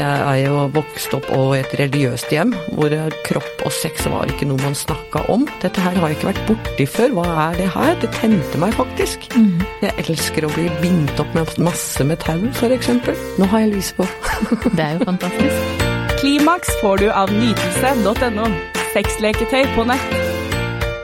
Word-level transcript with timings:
Jeg 0.00 0.20
er 0.24 0.46
jo 0.46 0.60
vokst 0.72 1.12
opp 1.12 1.26
og 1.36 1.50
et 1.58 1.74
religiøst 1.76 2.30
hjem, 2.32 2.54
hvor 2.72 2.94
kropp 3.26 3.64
og 3.68 3.72
sex 3.74 4.06
var 4.08 4.30
ikke 4.32 4.46
noe 4.48 4.56
man 4.62 4.76
snakka 4.78 5.26
om. 5.28 5.42
Dette 5.60 5.82
her 5.84 5.98
har 6.00 6.08
jeg 6.08 6.16
ikke 6.16 6.28
vært 6.30 6.46
borti 6.48 6.86
før. 6.88 7.12
Hva 7.18 7.24
er 7.42 7.58
det 7.58 7.66
her? 7.74 7.92
Det 8.00 8.08
tente 8.14 8.60
meg 8.62 8.72
faktisk. 8.78 9.26
Mm. 9.36 9.60
Jeg 9.82 10.06
elsker 10.06 10.46
å 10.48 10.52
bli 10.54 10.70
bindt 10.80 11.20
opp 11.20 11.36
med 11.36 11.52
masse 11.60 12.06
med 12.08 12.16
tau, 12.24 12.40
f.eks. 12.48 12.88
Nå 13.36 13.50
har 13.52 13.66
jeg 13.66 13.74
lys 13.74 13.92
på. 13.98 14.08
Det 14.78 14.86
er 14.86 14.96
jo 14.96 15.04
fantastisk. 15.10 15.84
Klimaks 16.22 16.72
får 16.80 17.04
du 17.04 17.08
av 17.12 17.32
nytelse.no. 17.36 18.48
Sexleketøy 18.94 19.68
på 19.76 19.84
nett. 19.90 20.16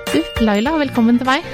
Du, 0.08 0.22
Laila, 0.40 0.72
velkommen 0.80 1.20
til 1.20 1.28
meg. 1.28 1.44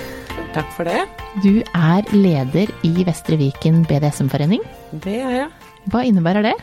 Takk 0.54 0.70
for 0.76 0.86
det. 0.86 1.08
Du 1.42 1.58
er 1.74 2.06
leder 2.14 2.70
i 2.86 2.94
Vestre 3.08 3.40
Viken 3.40 3.82
BDSM-forening. 3.90 4.62
Det 5.02 5.18
er 5.24 5.40
jeg. 5.40 5.50
Hva 5.90 6.04
innebærer 6.06 6.46
det? 6.46 6.54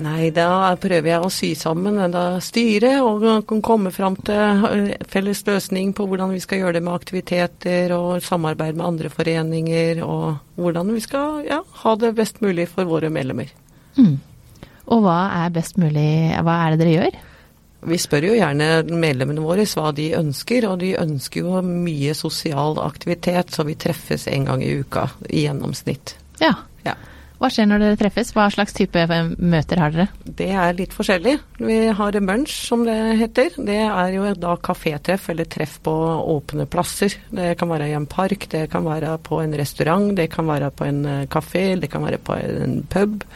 Nei, 0.00 0.30
da 0.32 0.72
prøver 0.80 1.10
jeg 1.10 1.20
å 1.20 1.30
sy 1.32 1.50
sammen 1.58 1.98
da 2.12 2.38
styret 2.40 3.02
og 3.04 3.26
kan 3.48 3.60
komme 3.64 3.92
fram 3.92 4.16
til 4.24 4.64
eh, 4.68 4.94
felles 5.10 5.42
løsning 5.44 5.92
på 5.96 6.06
hvordan 6.08 6.32
vi 6.32 6.40
skal 6.40 6.62
gjøre 6.62 6.78
det 6.78 6.84
med 6.86 6.96
aktiviteter 6.96 7.92
og 7.96 8.22
samarbeid 8.24 8.78
med 8.78 8.86
andre 8.86 9.10
foreninger, 9.12 10.00
og 10.06 10.38
hvordan 10.56 10.94
vi 10.96 11.02
skal 11.04 11.42
ja, 11.44 11.60
ha 11.82 11.96
det 12.00 12.14
best 12.16 12.40
mulig 12.44 12.70
for 12.72 12.88
våre 12.88 13.12
medlemmer. 13.12 13.52
Mm. 13.98 14.16
Og 14.92 15.04
hva 15.04 15.18
er 15.44 15.52
best 15.52 15.76
mulig 15.78 16.32
Hva 16.42 16.54
er 16.64 16.72
det 16.72 16.80
dere 16.80 16.96
gjør? 16.96 17.20
Vi 17.92 17.98
spør 17.98 18.28
jo 18.30 18.34
gjerne 18.38 18.66
medlemmene 18.86 19.42
våre 19.42 19.66
hva 19.66 19.90
de 19.94 20.12
ønsker, 20.14 20.68
og 20.70 20.80
de 20.80 20.94
ønsker 21.00 21.42
jo 21.42 21.62
mye 21.66 22.14
sosial 22.14 22.78
aktivitet, 22.80 23.50
så 23.52 23.66
vi 23.66 23.76
treffes 23.76 24.28
en 24.30 24.46
gang 24.48 24.62
i 24.62 24.76
uka 24.80 25.08
i 25.28 25.44
gjennomsnitt. 25.48 26.14
Ja. 26.40 26.54
Ja. 26.86 26.94
Hva 27.42 27.48
skjer 27.50 27.66
når 27.66 27.80
dere 27.82 27.98
treffes? 27.98 28.28
Hva 28.36 28.44
slags 28.54 28.70
type 28.76 29.02
møter 29.42 29.80
har 29.82 29.90
dere? 29.90 30.04
Det 30.22 30.46
er 30.54 30.76
litt 30.78 30.92
forskjellig. 30.94 31.32
Vi 31.58 31.78
har 31.98 32.18
munch, 32.22 32.52
som 32.68 32.84
det 32.86 32.94
heter. 33.18 33.56
Det 33.58 33.80
er 33.82 34.12
jo 34.14 34.28
da 34.38 34.52
kafétreff 34.62 35.26
eller 35.32 35.48
treff 35.50 35.80
på 35.82 35.94
åpne 36.36 36.68
plasser. 36.70 37.16
Det 37.34 37.56
kan 37.58 37.72
være 37.72 37.90
i 37.90 37.96
en 37.98 38.06
park, 38.06 38.46
det 38.52 38.68
kan 38.70 38.86
være 38.86 39.16
på 39.26 39.42
en 39.42 39.58
restaurant, 39.58 40.12
det 40.14 40.28
kan 40.30 40.46
være 40.46 40.70
på 40.70 40.86
en 40.86 41.02
eh, 41.02 41.26
kafé, 41.26 41.64
det 41.82 41.90
kan 41.90 42.06
være 42.06 42.22
på 42.22 42.38
en 42.38 42.78
pub. 42.86 43.26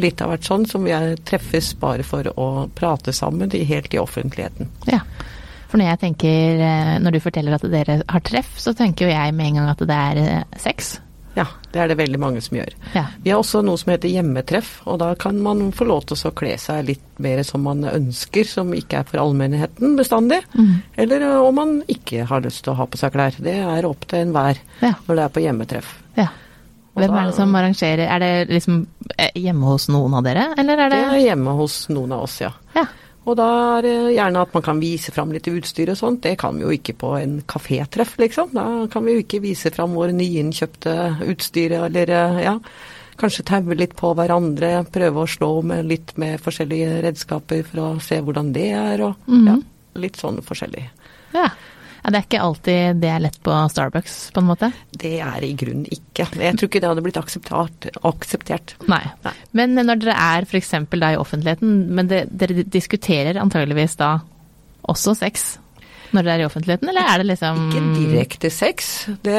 Litt 0.00 0.24
av 0.24 0.32
hvert 0.32 0.48
sånn 0.48 0.64
som 0.64 0.88
vi 0.88 0.96
er, 0.96 1.12
treffes 1.28 1.74
bare 1.84 2.08
for 2.08 2.32
å 2.40 2.50
prate 2.72 3.12
sammen, 3.12 3.52
helt 3.52 3.92
i 3.92 4.00
offentligheten. 4.00 4.72
Ja. 4.88 5.04
For 5.68 5.82
når 5.82 5.92
jeg 5.92 6.00
tenker 6.00 6.60
eh, 6.64 6.96
Når 7.02 7.12
du 7.12 7.20
forteller 7.20 7.58
at 7.58 7.64
dere 7.68 8.00
har 8.08 8.24
treff, 8.24 8.56
så 8.56 8.72
tenker 8.72 9.04
jo 9.04 9.12
jeg 9.12 9.36
med 9.36 9.52
en 9.52 9.60
gang 9.60 9.74
at 9.76 9.84
det 9.84 10.04
er 10.08 10.22
eh, 10.24 10.62
sex. 10.64 10.96
Ja, 11.34 11.44
det 11.72 11.80
er 11.82 11.88
det 11.90 11.96
veldig 11.98 12.18
mange 12.22 12.40
som 12.44 12.54
gjør. 12.56 12.74
Ja. 12.94 13.06
Vi 13.24 13.30
har 13.32 13.40
også 13.42 13.62
noe 13.66 13.78
som 13.80 13.90
heter 13.90 14.08
hjemmetreff, 14.12 14.76
og 14.86 15.00
da 15.02 15.08
kan 15.18 15.40
man 15.42 15.72
få 15.74 15.86
lov 15.88 16.04
til 16.06 16.20
å 16.30 16.32
kle 16.36 16.52
seg 16.62 16.84
litt 16.86 17.02
mer 17.18 17.42
som 17.42 17.64
man 17.66 17.82
ønsker, 17.90 18.46
som 18.46 18.70
ikke 18.76 19.00
er 19.00 19.08
for 19.08 19.18
allmennheten 19.24 19.96
bestandig. 19.98 20.38
Mm. 20.54 20.76
Eller 20.96 21.26
om 21.40 21.54
man 21.58 21.74
ikke 21.90 22.22
har 22.30 22.44
lyst 22.46 22.62
til 22.64 22.72
å 22.74 22.78
ha 22.78 22.86
på 22.86 23.00
seg 23.00 23.12
klær. 23.16 23.34
Det 23.42 23.56
er 23.64 23.88
opp 23.88 24.06
til 24.06 24.22
enhver 24.28 24.58
Ja. 24.80 24.92
når 25.08 25.14
det 25.16 25.24
er 25.24 25.34
på 25.38 25.42
hjemmetreff. 25.48 25.94
ja. 26.16 26.28
Hvem 26.94 27.10
er 27.18 27.24
det 27.26 27.34
som 27.34 27.50
arrangerer 27.58 28.06
Er 28.06 28.20
det 28.22 28.50
liksom 28.54 28.86
eh, 29.18 29.32
hjemme 29.34 29.66
hos 29.66 29.88
noen 29.90 30.12
av 30.14 30.22
dere, 30.22 30.44
eller 30.56 30.78
er 30.78 30.90
Det 30.92 30.98
det 31.10 31.16
er 31.16 31.24
hjemme 31.34 31.50
hos 31.58 31.88
noen 31.90 32.12
av 32.14 32.22
oss, 32.28 32.36
ja. 32.40 32.52
Ja. 32.76 32.84
Og 33.26 33.36
da 33.38 33.78
er 33.78 33.82
det 33.86 33.94
gjerne 34.18 34.40
at 34.44 34.52
man 34.52 34.62
kan 34.66 34.80
vise 34.82 35.12
fram 35.14 35.30
litt 35.32 35.46
utstyr 35.48 35.88
og 35.94 35.96
sånt. 35.96 36.20
Det 36.26 36.34
kan 36.38 36.56
vi 36.58 36.62
jo 36.66 36.72
ikke 36.76 36.92
på 37.00 37.14
en 37.16 37.38
kafétreff, 37.48 38.18
liksom. 38.20 38.50
Da 38.52 38.64
kan 38.92 39.04
vi 39.06 39.14
jo 39.14 39.22
ikke 39.24 39.40
vise 39.40 39.70
fram 39.72 39.94
våre 39.96 40.12
nyinnkjøpte 40.12 40.96
utstyr 41.32 41.72
eller 41.86 42.12
ja. 42.42 42.58
Kanskje 43.16 43.44
taue 43.46 43.76
litt 43.78 43.94
på 43.96 44.10
hverandre, 44.18 44.84
prøve 44.90 45.22
å 45.22 45.30
slå 45.30 45.62
med 45.62 45.86
litt 45.86 46.16
med 46.18 46.40
forskjellige 46.42 46.96
redskaper 47.06 47.62
for 47.68 47.80
å 47.80 48.00
se 48.02 48.18
hvordan 48.20 48.52
det 48.52 48.70
er, 48.74 49.00
og 49.06 49.14
Mhm. 49.28 49.46
ja, 49.46 49.56
litt 50.00 50.16
sånn 50.16 50.42
forskjellig. 50.42 50.88
ja. 51.32 51.48
Det 52.04 52.18
er 52.18 52.26
ikke 52.26 52.42
alltid 52.44 53.00
det 53.00 53.08
er 53.08 53.22
lett 53.24 53.38
på 53.44 53.54
Starbucks, 53.72 54.16
på 54.34 54.42
en 54.42 54.48
måte? 54.50 54.68
Det 54.92 55.14
er 55.24 55.46
i 55.46 55.54
grunnen 55.56 55.86
ikke. 55.88 56.26
Jeg 56.36 56.58
tror 56.58 56.68
ikke 56.68 56.82
det 56.84 56.90
hadde 56.90 57.04
blitt 57.06 57.20
akseptert. 57.20 58.74
Nei. 58.92 59.00
Nei. 59.24 59.34
Men 59.56 59.74
når 59.80 60.02
dere 60.02 60.16
er 60.20 60.44
f.eks. 60.48 60.74
da 60.92 61.12
i 61.14 61.20
offentligheten, 61.20 61.74
men 61.96 62.10
det, 62.12 62.26
dere 62.30 62.66
diskuterer 62.68 63.40
antageligvis 63.40 63.96
da 64.00 64.18
også 64.84 65.16
sex 65.16 65.54
når 66.14 66.22
dere 66.26 66.34
er 66.36 66.42
i 66.44 66.46
offentligheten, 66.46 66.88
eller 66.90 67.08
er 67.10 67.18
det 67.20 67.26
liksom 67.26 67.56
Ikke 67.72 67.80
direkte 67.96 68.50
sex. 68.52 68.90
Det, 69.24 69.38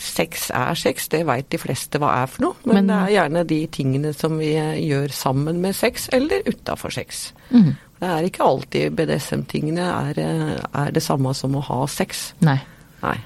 sex 0.00 0.46
er 0.56 0.78
sex, 0.80 1.08
det 1.12 1.20
veit 1.28 1.50
de 1.52 1.60
fleste 1.60 2.00
hva 2.00 2.14
er 2.22 2.30
for 2.32 2.46
noe. 2.46 2.56
Men, 2.64 2.78
Men- 2.78 2.88
det 2.88 2.96
er 2.96 3.12
gjerne 3.18 3.42
de 3.50 3.58
tingene 3.74 4.12
som 4.16 4.38
vi 4.40 4.54
gjør 4.54 5.12
sammen 5.12 5.60
med 5.60 5.76
sex, 5.76 6.08
eller 6.12 6.46
utafor 6.48 6.94
sex. 6.94 7.32
Mhm. 7.50 7.74
Det 8.00 8.10
er 8.10 8.26
ikke 8.26 8.44
alltid 8.44 8.96
BDSM-tingene 8.98 9.84
er, 9.84 10.18
eh, 10.20 10.56
er 10.82 10.90
det 10.92 11.02
samme 11.02 11.32
som 11.36 11.54
å 11.56 11.62
ha 11.64 11.84
sex. 11.86 12.32
Nei. 12.44 12.58
Nei. 13.02 13.16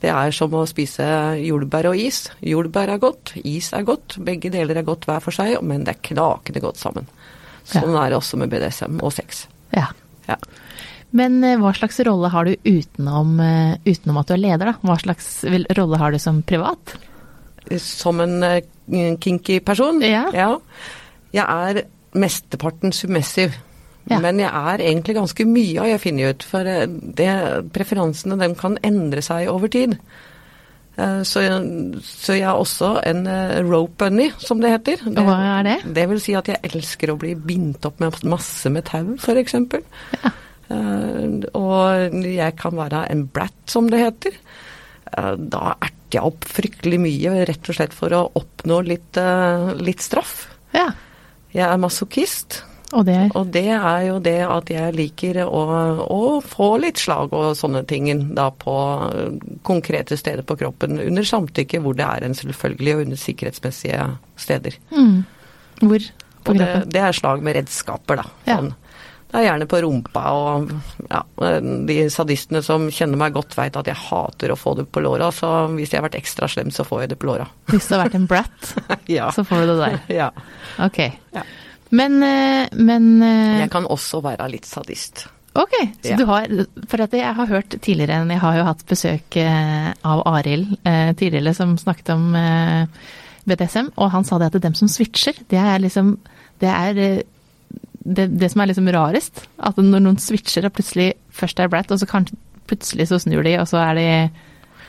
Det 0.00 0.08
er 0.08 0.32
som 0.32 0.54
å 0.56 0.62
spise 0.68 1.04
jordbær 1.42 1.90
og 1.90 1.98
is. 2.00 2.22
Jordbær 2.40 2.94
er 2.94 3.02
godt, 3.02 3.34
is 3.44 3.72
er 3.76 3.84
godt. 3.84 4.16
Begge 4.24 4.48
deler 4.52 4.80
er 4.80 4.86
godt 4.86 5.04
hver 5.08 5.20
for 5.20 5.36
seg, 5.36 5.58
men 5.66 5.84
det 5.84 5.96
er 5.96 6.14
knakende 6.14 6.62
godt 6.64 6.80
sammen. 6.80 7.10
Sånn 7.68 7.92
er 7.98 8.08
det 8.08 8.16
også 8.16 8.38
med 8.40 8.48
BDSM 8.52 9.02
og 9.04 9.12
sex. 9.12 9.44
Ja. 9.76 9.90
Ja. 10.30 10.38
Men 11.12 11.42
eh, 11.44 11.58
hva 11.60 11.74
slags 11.76 12.00
rolle 12.06 12.30
har 12.32 12.48
du 12.48 12.54
utenom, 12.64 13.36
eh, 13.42 13.76
utenom 13.84 14.20
at 14.22 14.30
du 14.30 14.36
er 14.38 14.44
leder, 14.44 14.70
da? 14.70 14.74
Hva 14.86 14.96
slags 15.02 15.42
rolle 15.76 16.00
har 16.00 16.14
du 16.14 16.20
som 16.22 16.40
privat? 16.46 16.94
Som 17.82 18.22
en 18.24 18.62
kinky 19.20 19.60
person? 19.60 20.00
Ja. 20.00 20.56
Jeg 21.34 21.44
er 21.44 21.84
mesteparten 22.16 22.94
submissiv. 22.96 23.58
Ja. 24.08 24.18
Men 24.24 24.38
jeg 24.40 24.48
er 24.50 24.80
egentlig 24.86 25.14
ganske 25.18 25.44
mye, 25.46 25.76
har 25.82 25.86
jeg 25.92 26.00
funnet 26.06 26.34
ut. 26.34 26.44
For 26.48 26.66
eh, 26.66 26.86
det, 26.88 27.28
preferansene 27.74 28.38
dem 28.40 28.54
kan 28.58 28.78
endre 28.86 29.22
seg 29.22 29.50
over 29.52 29.68
tid. 29.70 29.98
Eh, 30.96 31.20
Så, 31.28 31.42
så 32.02 32.34
jeg 32.38 32.46
er 32.48 32.56
også 32.58 32.94
en 33.06 33.26
eh, 33.30 33.60
rope 33.68 33.98
bunny, 34.06 34.30
som 34.40 34.60
det 34.64 34.72
heter. 34.72 35.04
Det, 35.04 35.22
hva 35.26 35.36
er 35.60 35.68
det? 35.68 35.76
Det 36.00 36.08
vil 36.10 36.20
si 36.24 36.34
at 36.34 36.48
jeg 36.50 36.62
elsker 36.72 37.12
å 37.12 37.18
bli 37.20 37.34
bindt 37.36 37.84
opp 37.86 38.00
med 38.00 38.16
masse 38.24 38.72
med 38.72 38.88
tau, 38.88 39.14
f.eks. 39.20 39.54
Ja. 40.24 40.32
Og 41.58 42.14
jeg 42.24 42.54
kan 42.60 42.76
være 42.78 43.04
en 43.10 43.24
brat, 43.26 43.56
som 43.66 43.88
det 43.90 43.98
heter. 44.04 44.36
Da 45.10 45.62
erter 45.76 46.14
jeg 46.14 46.26
opp 46.26 46.46
fryktelig 46.46 46.98
mye, 47.02 47.32
rett 47.48 47.70
og 47.70 47.76
slett 47.76 47.94
for 47.94 48.14
å 48.14 48.24
oppnå 48.38 48.80
litt, 48.86 49.18
litt 49.82 50.02
straff. 50.04 50.48
ja. 50.74 50.88
Jeg 51.50 51.66
er 51.66 51.80
masochist, 51.82 52.60
Og 52.90 53.04
det 53.06 53.14
er 53.14 53.28
og 53.38 53.52
det 53.54 53.68
er 53.70 54.00
jo 54.08 54.16
det 54.22 54.38
at 54.42 54.70
jeg 54.72 54.94
liker 54.96 55.42
å, 55.44 55.60
å 56.10 56.22
få 56.42 56.70
litt 56.82 56.98
slag 56.98 57.34
og 57.36 57.52
sånne 57.58 57.84
ting 57.86 58.08
da 58.34 58.48
på 58.50 58.74
eh, 59.06 59.36
konkrete 59.66 60.18
steder 60.18 60.42
på 60.46 60.58
kroppen, 60.58 60.98
under 60.98 61.26
samtykke 61.26 61.82
hvor 61.84 61.94
det 61.98 62.06
er 62.08 62.26
en 62.26 62.34
selvfølgelig 62.34 62.96
og 62.96 63.04
under 63.06 63.22
sikkerhetsmessige 63.26 64.08
steder. 64.40 64.80
mm. 64.90 65.20
Hvor 65.80 66.10
på 66.44 66.52
Og 66.52 66.58
det, 66.58 66.66
kroppen? 66.66 66.90
det 66.92 67.00
er 67.06 67.16
slag 67.16 67.42
med 67.44 67.56
redskaper, 67.56 68.20
da. 68.20 68.26
Ja. 68.48 68.58
Sånn. 68.60 68.74
Det 69.30 69.38
er 69.38 69.44
gjerne 69.46 69.66
på 69.70 69.78
rumpa, 69.84 70.22
og 70.34 70.70
ja, 71.06 71.20
de 71.86 71.96
sadistene 72.10 72.64
som 72.66 72.88
kjenner 72.90 73.20
meg 73.20 73.36
godt, 73.36 73.54
veit 73.54 73.76
at 73.78 73.86
jeg 73.86 73.94
hater 74.08 74.50
å 74.50 74.56
få 74.58 74.72
det 74.80 74.88
på 74.90 75.02
låra, 75.04 75.28
så 75.30 75.68
hvis 75.70 75.92
jeg 75.92 76.00
har 76.00 76.08
vært 76.08 76.18
ekstra 76.18 76.48
slem, 76.50 76.72
så 76.74 76.82
får 76.88 77.04
jeg 77.04 77.12
det 77.12 77.18
på 77.22 77.28
låra. 77.30 77.46
Hvis 77.70 77.86
du 77.86 77.94
har 77.94 78.02
vært 78.08 78.16
en 78.18 78.26
brat, 78.26 78.72
ja. 79.18 79.30
så 79.30 79.46
får 79.46 79.62
du 79.62 79.70
det 79.70 79.78
der. 79.84 79.98
ja. 80.24 80.30
Ok. 80.82 80.98
Ja. 81.36 81.44
Men, 81.90 82.22
eh, 82.22 82.68
men 82.78 83.22
eh, 83.22 83.60
Jeg 83.64 83.70
kan 83.72 83.86
også 83.90 84.22
være 84.22 84.48
litt 84.52 84.66
sadist. 84.68 85.26
Ok, 85.58 85.72
så 86.02 86.12
Ja. 86.12 86.16
du 86.16 86.26
har 86.26 86.46
For 86.86 87.02
at 87.02 87.12
jeg 87.12 87.34
har 87.34 87.46
hørt 87.46 87.74
tidligere 87.82 88.22
Jeg 88.28 88.38
har 88.38 88.56
jo 88.56 88.64
hatt 88.64 88.84
besøk 88.86 89.36
eh, 89.36 89.92
av 90.04 90.22
Arild 90.26 90.76
tidligere 91.18 91.54
som 91.54 91.76
snakket 91.76 92.12
om 92.14 92.36
BDSM, 93.46 93.90
og 93.96 94.10
han 94.12 94.24
sa 94.24 94.38
det 94.38 94.54
at 94.54 94.62
dem 94.62 94.74
som 94.74 94.86
switcher, 94.88 95.34
det 95.50 95.58
er 95.58 95.78
liksom 95.80 96.18
Det 96.60 96.68
er 96.68 96.94
det, 98.04 98.38
det 98.38 98.50
som 98.50 98.60
er 98.60 98.66
liksom 98.70 98.88
rarest. 98.92 99.46
At 99.58 99.76
når 99.76 100.00
noen 100.00 100.18
switcher 100.18 100.64
og 100.66 100.72
plutselig 100.72 101.14
først 101.32 101.60
er 101.60 101.68
brat, 101.68 101.90
og 101.90 101.98
så 101.98 102.06
kanskje 102.06 102.36
plutselig 102.66 103.08
så 103.08 103.18
snur 103.18 103.42
de, 103.42 103.56
og 103.60 103.66
så 103.68 103.78
er 103.90 103.94
de 103.94 104.30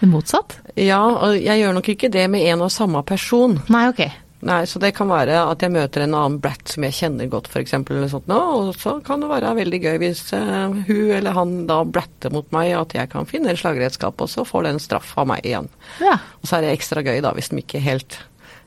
det 0.01 0.09
motsatt. 0.09 0.55
Ja, 0.75 0.99
og 1.01 1.35
jeg 1.37 1.61
gjør 1.61 1.73
nok 1.77 1.89
ikke 1.93 2.09
det 2.11 2.29
med 2.29 2.41
en 2.49 2.61
og 2.65 2.71
samme 2.73 3.03
person. 3.05 3.59
Nei, 3.69 3.87
ok. 3.91 4.01
Nei, 4.47 4.63
så 4.65 4.79
det 4.81 4.93
kan 4.97 5.09
være 5.11 5.37
at 5.51 5.61
jeg 5.61 5.73
møter 5.73 6.05
en 6.05 6.15
annen 6.17 6.39
brat 6.41 6.73
som 6.73 6.85
jeg 6.87 6.97
kjenner 6.97 7.29
godt, 7.29 7.49
f.eks., 7.51 7.75
eller 7.77 8.09
sånt 8.09 8.29
nå, 8.31 8.39
og 8.39 8.71
så 8.79 8.95
kan 9.05 9.21
det 9.21 9.29
være 9.29 9.53
veldig 9.59 9.81
gøy 9.83 9.99
hvis 10.01 10.23
uh, 10.33 10.73
hun 10.87 11.13
eller 11.19 11.37
han 11.37 11.53
da 11.69 11.81
bratter 11.85 12.33
mot 12.33 12.47
meg, 12.55 12.73
at 12.79 12.95
jeg 12.97 13.11
kan 13.11 13.29
finne 13.29 13.53
en 13.53 13.59
slagredskap, 13.59 14.17
og 14.17 14.31
så 14.31 14.45
får 14.47 14.65
den 14.69 14.81
straff 14.81 15.13
av 15.21 15.29
meg 15.29 15.45
igjen. 15.45 15.69
Ja. 16.01 16.17
Og 16.41 16.49
så 16.49 16.57
er 16.57 16.65
det 16.65 16.75
ekstra 16.75 17.05
gøy 17.05 17.21
da, 17.21 17.35
hvis 17.37 17.53
de 17.53 17.61
ikke 17.61 17.83
helt 17.85 18.17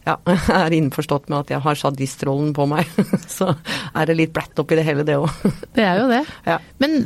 ja, 0.04 0.18
er 0.62 0.74
innforstått 0.76 1.30
med 1.32 1.44
at 1.44 1.54
jeg 1.54 1.64
har 1.64 1.78
sadistrollen 1.80 2.52
på 2.56 2.66
meg. 2.70 2.88
så 3.36 3.54
er 3.94 4.10
det 4.10 4.18
litt 4.18 4.34
blætt 4.36 4.58
oppi 4.60 4.78
det 4.78 4.86
hele, 4.86 5.06
det 5.06 5.18
òg. 5.20 5.30
Det 5.74 5.86
er 5.86 6.02
jo 6.02 6.10
det. 6.12 6.22
ja. 6.52 6.60
Men 6.82 7.00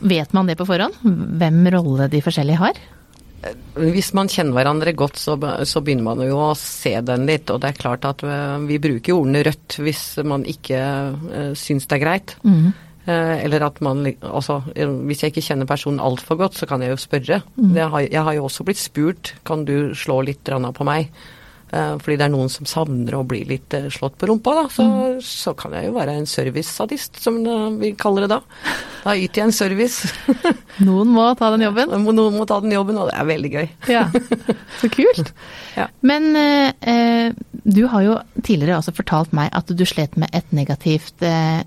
vet 0.00 0.36
man 0.36 0.50
det 0.50 0.58
på 0.58 0.68
forhånd? 0.68 0.96
Hvem 1.42 1.66
rolle 1.74 2.08
de 2.12 2.22
forskjellige 2.24 2.62
har? 2.62 2.80
Hvis 3.78 4.10
man 4.18 4.30
kjenner 4.32 4.56
hverandre 4.56 4.92
godt, 4.98 5.20
så, 5.20 5.36
så 5.68 5.82
begynner 5.84 6.08
man 6.08 6.24
jo 6.26 6.40
å 6.48 6.50
se 6.58 6.96
den 7.06 7.28
litt. 7.28 7.50
Og 7.54 7.62
det 7.62 7.70
er 7.70 7.78
klart 7.78 8.08
at 8.08 8.24
eh, 8.26 8.58
vi 8.66 8.80
bruker 8.82 9.14
ordene 9.14 9.44
rødt 9.46 9.78
hvis 9.84 10.02
man 10.26 10.46
ikke 10.48 10.82
uh, 10.82 11.52
syns 11.58 11.86
det 11.86 11.98
er 11.98 12.02
greit. 12.02 12.34
Mm. 12.42 12.72
Eh, 13.08 13.44
eller 13.44 13.64
at 13.64 13.80
man 13.80 14.04
Altså, 14.04 14.62
eh, 14.76 14.88
hvis 15.08 15.22
jeg 15.22 15.32
ikke 15.32 15.46
kjenner 15.46 15.66
personen 15.66 16.00
altfor 16.00 16.36
godt, 16.36 16.58
så 16.58 16.66
kan 16.66 16.82
jeg 16.82 16.92
jo 16.92 17.00
spørre. 17.00 17.40
Mm. 17.56 17.72
Det 17.74 17.90
har, 17.90 18.00
jeg 18.00 18.22
har 18.22 18.32
jo 18.36 18.44
også 18.44 18.64
blitt 18.64 18.80
spurt 18.82 19.34
kan 19.44 19.64
du 19.64 19.94
slå 19.94 20.20
litt 20.22 20.44
på 20.44 20.84
meg. 20.84 21.08
Eh, 21.68 21.94
fordi 22.00 22.16
det 22.16 22.24
er 22.24 22.32
noen 22.32 22.48
som 22.52 22.68
savner 22.68 23.16
å 23.18 23.24
bli 23.28 23.42
litt 23.48 23.74
eh, 23.76 23.90
slått 23.92 24.16
på 24.20 24.28
rumpa, 24.30 24.54
da. 24.56 24.64
Så, 24.72 24.84
mm. 24.88 25.18
så 25.24 25.52
kan 25.58 25.74
jeg 25.76 25.88
jo 25.90 25.96
være 25.98 26.14
en 26.16 26.28
servicesadist, 26.28 27.20
som 27.20 27.36
eh, 27.44 27.66
vi 27.82 27.92
kaller 27.98 28.24
det 28.24 28.30
da. 28.32 28.40
Da 29.02 29.16
yter 29.16 29.42
jeg 29.42 29.50
en 29.50 29.56
service. 29.56 30.12
Noen 30.88 31.12
må 31.12 31.26
ta 31.38 31.50
den 31.52 31.66
jobben. 31.66 31.92
Noen 32.06 32.38
må 32.38 32.46
ta 32.48 32.60
den 32.64 32.72
jobben, 32.72 33.00
og 33.00 33.10
det 33.10 33.18
er 33.18 33.28
veldig 33.32 33.52
gøy. 33.56 33.66
Ja, 33.98 34.06
så 34.80 34.92
kult. 34.92 35.32
Ja. 35.78 35.84
Men 36.02 36.34
eh, 36.34 37.28
du 37.62 37.84
har 37.92 38.02
jo 38.02 38.16
tidligere 38.42 38.80
også 38.80 38.96
fortalt 38.96 39.30
meg 39.36 39.52
at 39.54 39.68
du 39.70 39.84
slet 39.86 40.16
med 40.18 40.32
et 40.34 40.48
negativt 40.56 41.22
eh, 41.22 41.60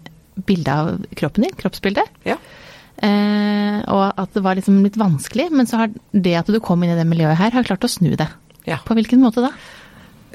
bilde 0.44 0.74
av 0.74 0.90
kroppen 1.16 1.46
din, 1.46 1.54
kroppsbildet. 1.56 2.10
Ja. 2.28 2.36
Eh, 3.02 3.78
og 3.88 4.04
at 4.20 4.36
det 4.36 4.44
var 4.44 4.58
liksom 4.60 4.82
litt 4.84 5.00
vanskelig, 5.00 5.48
men 5.56 5.70
så 5.70 5.84
har 5.84 5.94
det 6.12 6.36
at 6.42 6.52
du 6.52 6.60
kom 6.64 6.84
inn 6.84 6.92
i 6.92 6.98
det 7.00 7.08
miljøet 7.08 7.40
her, 7.40 7.54
har 7.56 7.68
klart 7.70 7.88
å 7.88 7.92
snu 7.92 8.12
det. 8.20 8.28
Ja. 8.68 8.82
På 8.86 8.98
hvilken 8.98 9.24
måte 9.24 9.46
da? 9.46 9.54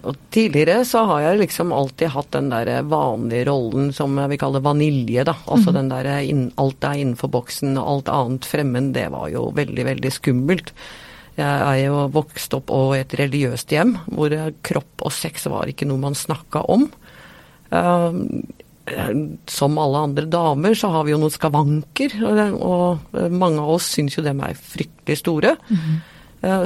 Og 0.07 0.19
tidligere 0.35 0.85
så 0.87 1.03
har 1.11 1.25
jeg 1.25 1.41
liksom 1.41 1.73
alltid 1.75 2.13
hatt 2.15 2.31
den 2.37 2.51
der 2.53 2.71
vanlige 2.87 3.49
rollen 3.49 3.91
som 3.95 4.15
vi 4.31 4.39
kaller 4.41 4.63
vanilje, 4.65 5.25
da. 5.27 5.35
Altså 5.51 5.75
den 5.75 5.91
der 5.91 6.09
inn, 6.21 6.49
alt 6.63 6.87
er 6.87 7.01
innenfor 7.01 7.33
boksen, 7.35 7.75
og 7.81 7.91
alt 7.91 8.13
annet 8.15 8.47
fremmed, 8.47 8.93
det 8.95 9.09
var 9.15 9.31
jo 9.33 9.49
veldig, 9.57 9.89
veldig 9.91 10.13
skummelt. 10.15 10.73
Jeg 11.37 11.45
er 11.45 11.81
jo 11.83 12.07
vokst 12.15 12.55
opp 12.57 12.71
i 12.73 13.01
et 13.03 13.17
religiøst 13.19 13.75
hjem, 13.75 13.97
hvor 14.09 14.33
kropp 14.65 15.05
og 15.05 15.13
sex 15.13 15.49
var 15.53 15.69
ikke 15.69 15.89
noe 15.89 16.01
man 16.07 16.17
snakka 16.17 16.65
om. 16.73 16.87
Eh, 17.75 18.23
som 19.51 19.79
alle 19.83 20.03
andre 20.07 20.29
damer 20.31 20.77
så 20.79 20.93
har 20.95 21.07
vi 21.07 21.13
jo 21.13 21.21
noen 21.21 21.35
skavanker, 21.35 22.21
og, 22.55 23.17
mange 23.35 23.59
av 23.59 23.73
oss 23.75 23.91
syns 23.97 24.17
jo 24.17 24.25
dem 24.25 24.41
er 24.47 24.55
fryktelig 24.55 25.19
store. 25.25 25.57
Eh, 25.75 25.97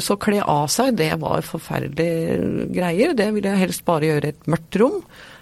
Så 0.03 0.17
kle 0.21 0.41
av 0.45 0.67
seg, 0.73 0.97
det 0.99 1.13
var 1.23 1.47
forferdelige 1.47 2.67
greier. 2.75 3.15
Det 3.17 3.31
ville 3.37 3.53
jeg 3.55 3.65
helst 3.67 3.85
bare 3.87 4.09
gjøre 4.09 4.31
i 4.31 4.35
et 4.35 4.51
mørkt 4.51 4.81
rom. 4.83 4.99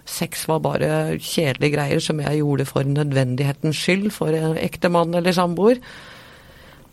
Sex 0.09 0.47
var 0.49 0.63
bare 0.65 1.19
kjedelige 1.21 1.75
greier 1.75 2.05
som 2.05 2.21
jeg 2.25 2.41
gjorde 2.41 2.69
for 2.69 2.87
nødvendighetens 2.89 3.81
skyld, 3.81 4.09
for 4.15 4.33
ektemann 4.57 5.17
eller 5.19 5.37
samboer. 5.37 5.83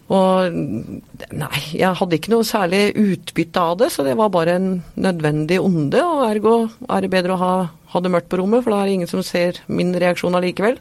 Og 0.05 0.53
nei, 0.53 1.61
jeg 1.73 1.97
hadde 1.97 2.17
ikke 2.19 2.33
noe 2.35 2.45
særlig 2.45 2.91
utbytte 3.01 3.61
av 3.61 3.79
det, 3.79 3.89
så 3.93 4.05
det 4.05 4.13
var 4.19 4.29
bare 4.33 4.59
en 4.59 4.69
nødvendig 5.01 5.57
onde. 5.63 6.03
Og 6.03 6.27
ergo 6.27 6.55
er 6.85 7.01
det 7.01 7.13
bedre 7.15 7.33
å 7.33 7.41
ha, 7.41 7.53
ha 7.93 8.03
det 8.03 8.11
mørkt 8.13 8.29
på 8.29 8.37
rommet, 8.41 8.61
for 8.65 8.75
da 8.75 8.83
er 8.83 8.91
det 8.91 8.99
ingen 8.99 9.09
som 9.09 9.23
ser 9.25 9.63
min 9.65 9.95
reaksjon 9.97 10.37
allikevel. 10.37 10.77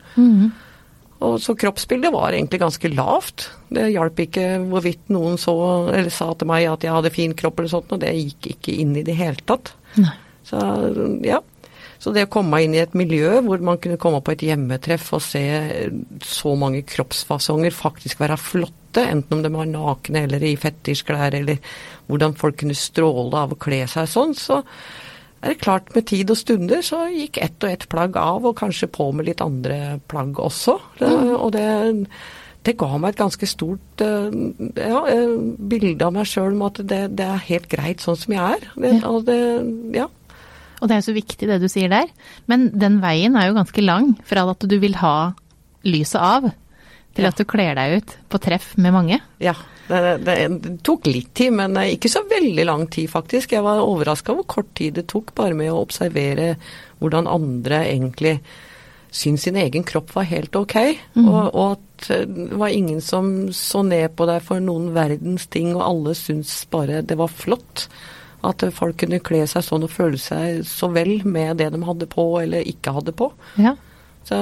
Og 1.22 1.38
så 1.40 1.54
kroppsbildet 1.56 2.12
var 2.12 2.34
egentlig 2.34 2.60
ganske 2.60 2.90
lavt. 2.92 3.48
Det 3.72 3.86
hjalp 3.94 4.18
ikke 4.26 4.48
hvorvidt 4.66 5.12
noen 5.14 5.38
så 5.40 5.54
eller 5.94 6.12
sa 6.12 6.32
til 6.34 6.50
meg 6.50 6.66
at 6.68 6.84
jeg 6.84 6.94
hadde 6.94 7.14
fin 7.14 7.34
kropp 7.38 7.60
eller 7.60 7.72
sånt, 7.72 7.94
og 7.94 8.02
det 8.02 8.12
gikk 8.18 8.50
ikke 8.56 8.76
inn 8.82 8.96
i 8.98 9.06
det 9.06 9.16
hele 9.18 9.40
tatt. 9.46 9.72
Så 10.44 10.60
ja. 11.24 11.40
Så 12.02 12.12
det 12.12 12.26
å 12.26 12.32
komme 12.34 12.58
inn 12.60 12.74
i 12.76 12.82
et 12.82 12.92
miljø 12.98 13.38
hvor 13.46 13.62
man 13.64 13.78
kunne 13.80 13.96
komme 14.00 14.18
på 14.20 14.34
et 14.34 14.42
hjemmetreff 14.44 15.06
og 15.16 15.22
se 15.24 15.44
så 16.20 16.52
mange 16.60 16.82
kroppsfasonger 16.84 17.72
faktisk 17.72 18.20
være 18.20 18.36
flotte, 18.36 19.06
enten 19.08 19.38
om 19.38 19.44
de 19.44 19.52
var 19.54 19.70
nakne 19.70 20.26
eller 20.26 20.44
i 20.44 20.52
fetisjklær, 20.60 21.38
eller 21.38 21.62
hvordan 22.10 22.36
folk 22.36 22.60
kunne 22.60 22.76
stråle 22.76 23.46
av 23.46 23.54
å 23.54 23.60
kle 23.60 23.80
seg 23.88 24.10
sånn, 24.10 24.36
så 24.36 24.60
er 25.44 25.52
det 25.52 25.60
klart 25.60 25.90
med 25.94 26.06
tid 26.08 26.30
og 26.32 26.38
stunder 26.40 26.80
så 26.84 27.02
gikk 27.12 27.38
ett 27.44 27.64
og 27.66 27.70
ett 27.70 27.84
plagg 27.92 28.16
av, 28.20 28.46
og 28.48 28.56
kanskje 28.56 28.88
på 28.90 29.10
med 29.12 29.28
litt 29.28 29.42
andre 29.44 29.98
plagg 30.08 30.40
også. 30.40 30.78
Det, 30.98 31.10
og 31.36 31.52
det, 31.52 31.66
det 32.64 32.76
ga 32.80 32.88
meg 32.96 33.12
et 33.14 33.20
ganske 33.20 33.48
stort 33.50 34.04
eh, 34.04 34.32
ja, 34.80 35.02
eh, 35.12 35.34
bilde 35.70 36.06
av 36.08 36.14
meg 36.16 36.28
sjøl 36.30 36.56
om 36.56 36.64
at 36.70 36.80
det, 36.80 37.02
det 37.18 37.26
er 37.28 37.46
helt 37.50 37.68
greit 37.72 38.04
sånn 38.04 38.16
som 38.22 38.36
jeg 38.36 38.58
er. 38.58 38.68
Det, 38.74 38.94
Ja. 38.96 39.08
og 39.12 39.24
det, 39.28 39.38
ja. 39.98 40.08
Og 40.80 40.88
det 40.90 40.96
er 40.96 41.00
jo 41.04 41.08
så 41.10 41.16
viktig 41.16 41.48
det 41.48 41.60
du 41.62 41.68
sier 41.70 41.92
der. 41.92 42.08
Men 42.50 42.66
den 42.74 42.98
veien 43.04 43.36
er 43.40 43.48
jo 43.50 43.58
ganske 43.60 43.84
lang 43.84 44.14
fra 44.26 44.42
at 44.50 44.64
du 44.68 44.74
vil 44.82 44.96
ha 45.00 45.32
lyset 45.84 46.20
av, 46.20 46.48
til 47.14 47.28
at 47.28 47.38
du 47.38 47.46
kler 47.48 47.76
deg 47.78 48.00
ut 48.00 48.16
på 48.32 48.40
treff 48.42 48.74
med 48.80 48.94
mange. 48.94 49.20
Ja, 49.42 49.54
det, 49.88 50.00
det, 50.24 50.36
det 50.64 50.74
tok 50.86 51.08
litt 51.10 51.32
tid, 51.36 51.54
men 51.56 51.76
eh, 51.80 51.94
ikke 51.94 52.10
så 52.12 52.24
veldig 52.28 52.66
lang 52.66 52.86
tid 52.92 53.10
faktisk. 53.12 53.54
Jeg 53.54 53.64
var 53.66 53.84
overraska 53.84 54.36
hvor 54.36 54.46
kort 54.50 54.72
tid 54.78 54.98
det 54.98 55.08
tok 55.12 55.34
bare 55.36 55.56
med 55.56 55.72
å 55.72 55.82
observere 55.84 56.54
hvordan 57.02 57.28
andre 57.30 57.84
egentlig 57.90 58.38
syntes 59.14 59.46
sin 59.46 59.58
egen 59.60 59.84
kropp 59.86 60.10
var 60.16 60.26
helt 60.26 60.56
ok. 60.58 60.76
Og, 61.22 61.54
og 61.54 61.76
at 61.76 62.10
eh, 62.10 62.26
det 62.26 62.58
var 62.58 62.74
ingen 62.74 63.00
som 63.04 63.30
så 63.54 63.84
ned 63.86 64.16
på 64.18 64.26
deg 64.30 64.42
for 64.46 64.62
noen 64.64 64.90
verdens 64.96 65.46
ting, 65.52 65.74
og 65.76 65.86
alle 65.86 66.18
syntes 66.18 66.64
bare 66.72 67.04
det 67.06 67.18
var 67.20 67.32
flott. 67.32 67.88
At 68.44 68.60
folk 68.76 68.98
kunne 69.00 69.22
kle 69.24 69.44
seg 69.48 69.64
sånn 69.64 69.86
og 69.86 69.92
føle 69.92 70.20
seg 70.20 70.64
så 70.68 70.90
vel 70.92 71.22
med 71.24 71.62
det 71.62 71.70
de 71.72 71.80
hadde 71.86 72.08
på 72.10 72.26
eller 72.42 72.66
ikke 72.68 72.92
hadde 72.98 73.14
på. 73.16 73.30
Ja. 73.56 73.72
Så 74.24 74.36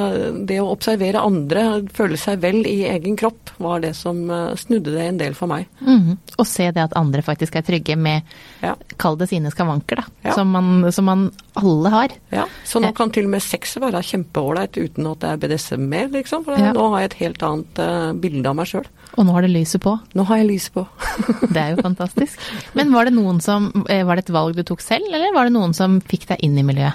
det 0.47 0.61
å 0.63 0.69
observere 0.71 1.19
andre, 1.27 1.83
føle 1.91 2.17
seg 2.21 2.39
vel 2.45 2.61
i 2.71 2.85
egen 2.87 3.17
kropp, 3.19 3.51
var 3.59 3.81
det 3.83 3.97
som 3.99 4.21
eh, 4.31 4.53
snudde 4.61 4.93
det 4.95 5.07
en 5.09 5.19
del 5.19 5.35
for 5.35 5.51
meg. 5.51 5.67
Mhm. 5.81 6.17
Og 6.39 6.47
se 6.47 6.69
det 6.71 6.85
at 6.85 6.95
andre 6.99 7.23
faktisk 7.27 7.57
er 7.59 7.65
trygge 7.67 7.97
med, 7.99 8.23
Ja. 8.63 8.77
kall 8.97 9.17
det 9.19 9.29
sine 9.29 9.51
skavanker, 9.51 9.97
da. 9.97 10.05
Ja. 10.25 10.35
Som, 10.39 10.53
man, 10.55 10.93
som 10.93 11.05
man 11.05 11.25
alle 11.59 11.91
har. 11.91 12.09
Ja, 12.31 12.47
Så 12.65 12.81
nå 12.81 12.93
kan 12.95 13.11
til 13.11 13.25
og 13.27 13.31
med 13.35 13.43
sex 13.43 13.75
være 13.83 14.01
kjempeålreit 14.07 14.79
uten 14.79 15.07
at 15.11 15.19
det 15.21 15.29
er 15.33 15.37
BDSM 15.43 15.89
mer, 15.89 16.09
liksom. 16.15 16.45
For 16.45 16.57
Ja. 16.57 16.73
nå 16.73 16.89
har 16.95 17.01
jeg 17.03 17.11
et 17.11 17.19
helt 17.27 17.43
annet 17.43 17.79
uh, 17.83 18.13
bilde 18.15 18.47
av 18.49 18.55
meg 18.57 18.67
sjøl. 18.71 18.87
Og 19.19 19.27
nå 19.27 19.33
har 19.35 19.43
det 19.43 19.51
lyset 19.51 19.83
på. 19.83 19.99
Nå 20.15 20.25
har 20.25 20.39
jeg 20.39 20.47
lyset 20.49 20.73
på. 20.73 20.87
Det 21.53 21.59
er 21.61 21.75
jo 21.75 21.83
fantastisk. 21.83 22.39
Men 22.75 22.93
var 22.95 23.05
det 23.05 23.13
noen 23.19 23.43
som 23.45 23.67
eh, 23.91 24.05
Var 24.07 24.17
det 24.17 24.25
et 24.29 24.33
valg 24.33 24.57
du 24.57 24.63
tok 24.63 24.81
selv, 24.81 25.05
eller 25.13 25.35
var 25.35 25.45
det 25.51 25.53
noen 25.59 25.75
som 25.77 25.99
fikk 26.01 26.29
deg 26.31 26.39
inn 26.47 26.57
i 26.57 26.63
miljøet? 26.65 26.95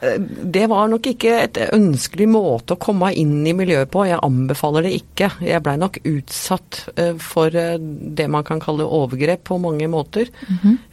Eh, 0.00 0.18
Det 0.20 0.66
var 0.70 0.88
nok 0.90 1.06
ikke 1.10 1.32
et 1.42 1.58
ønskelig 1.74 2.28
måte 2.30 2.76
å 2.76 2.80
komme 2.80 3.10
inn 3.18 3.40
i 3.46 3.54
miljøet 3.56 3.90
på. 3.90 4.04
Jeg 4.06 4.20
anbefaler 4.22 4.86
det 4.86 4.94
ikke. 5.00 5.30
Jeg 5.44 5.62
blei 5.64 5.76
nok 5.80 5.98
utsatt 6.06 6.84
eh, 6.96 7.14
for 7.22 7.54
eh, 7.54 7.78
det 7.78 8.28
man 8.30 8.46
kan 8.46 8.62
kalle 8.62 8.86
overgrep 8.86 9.44
på 9.50 9.58
mange 9.62 9.88
måter. 9.90 10.30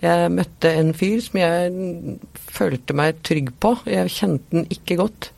Jeg 0.01 0.33
møtte 0.33 0.73
en 0.73 0.93
fyr 0.97 1.21
som 1.21 1.39
jeg 1.39 2.17
følte 2.55 2.97
meg 2.97 3.21
trygg 3.25 3.53
på. 3.61 3.75
Jeg 3.89 4.13
kjente 4.13 4.51
den 4.55 4.69
ikke 4.73 4.99
godt. 5.03 5.31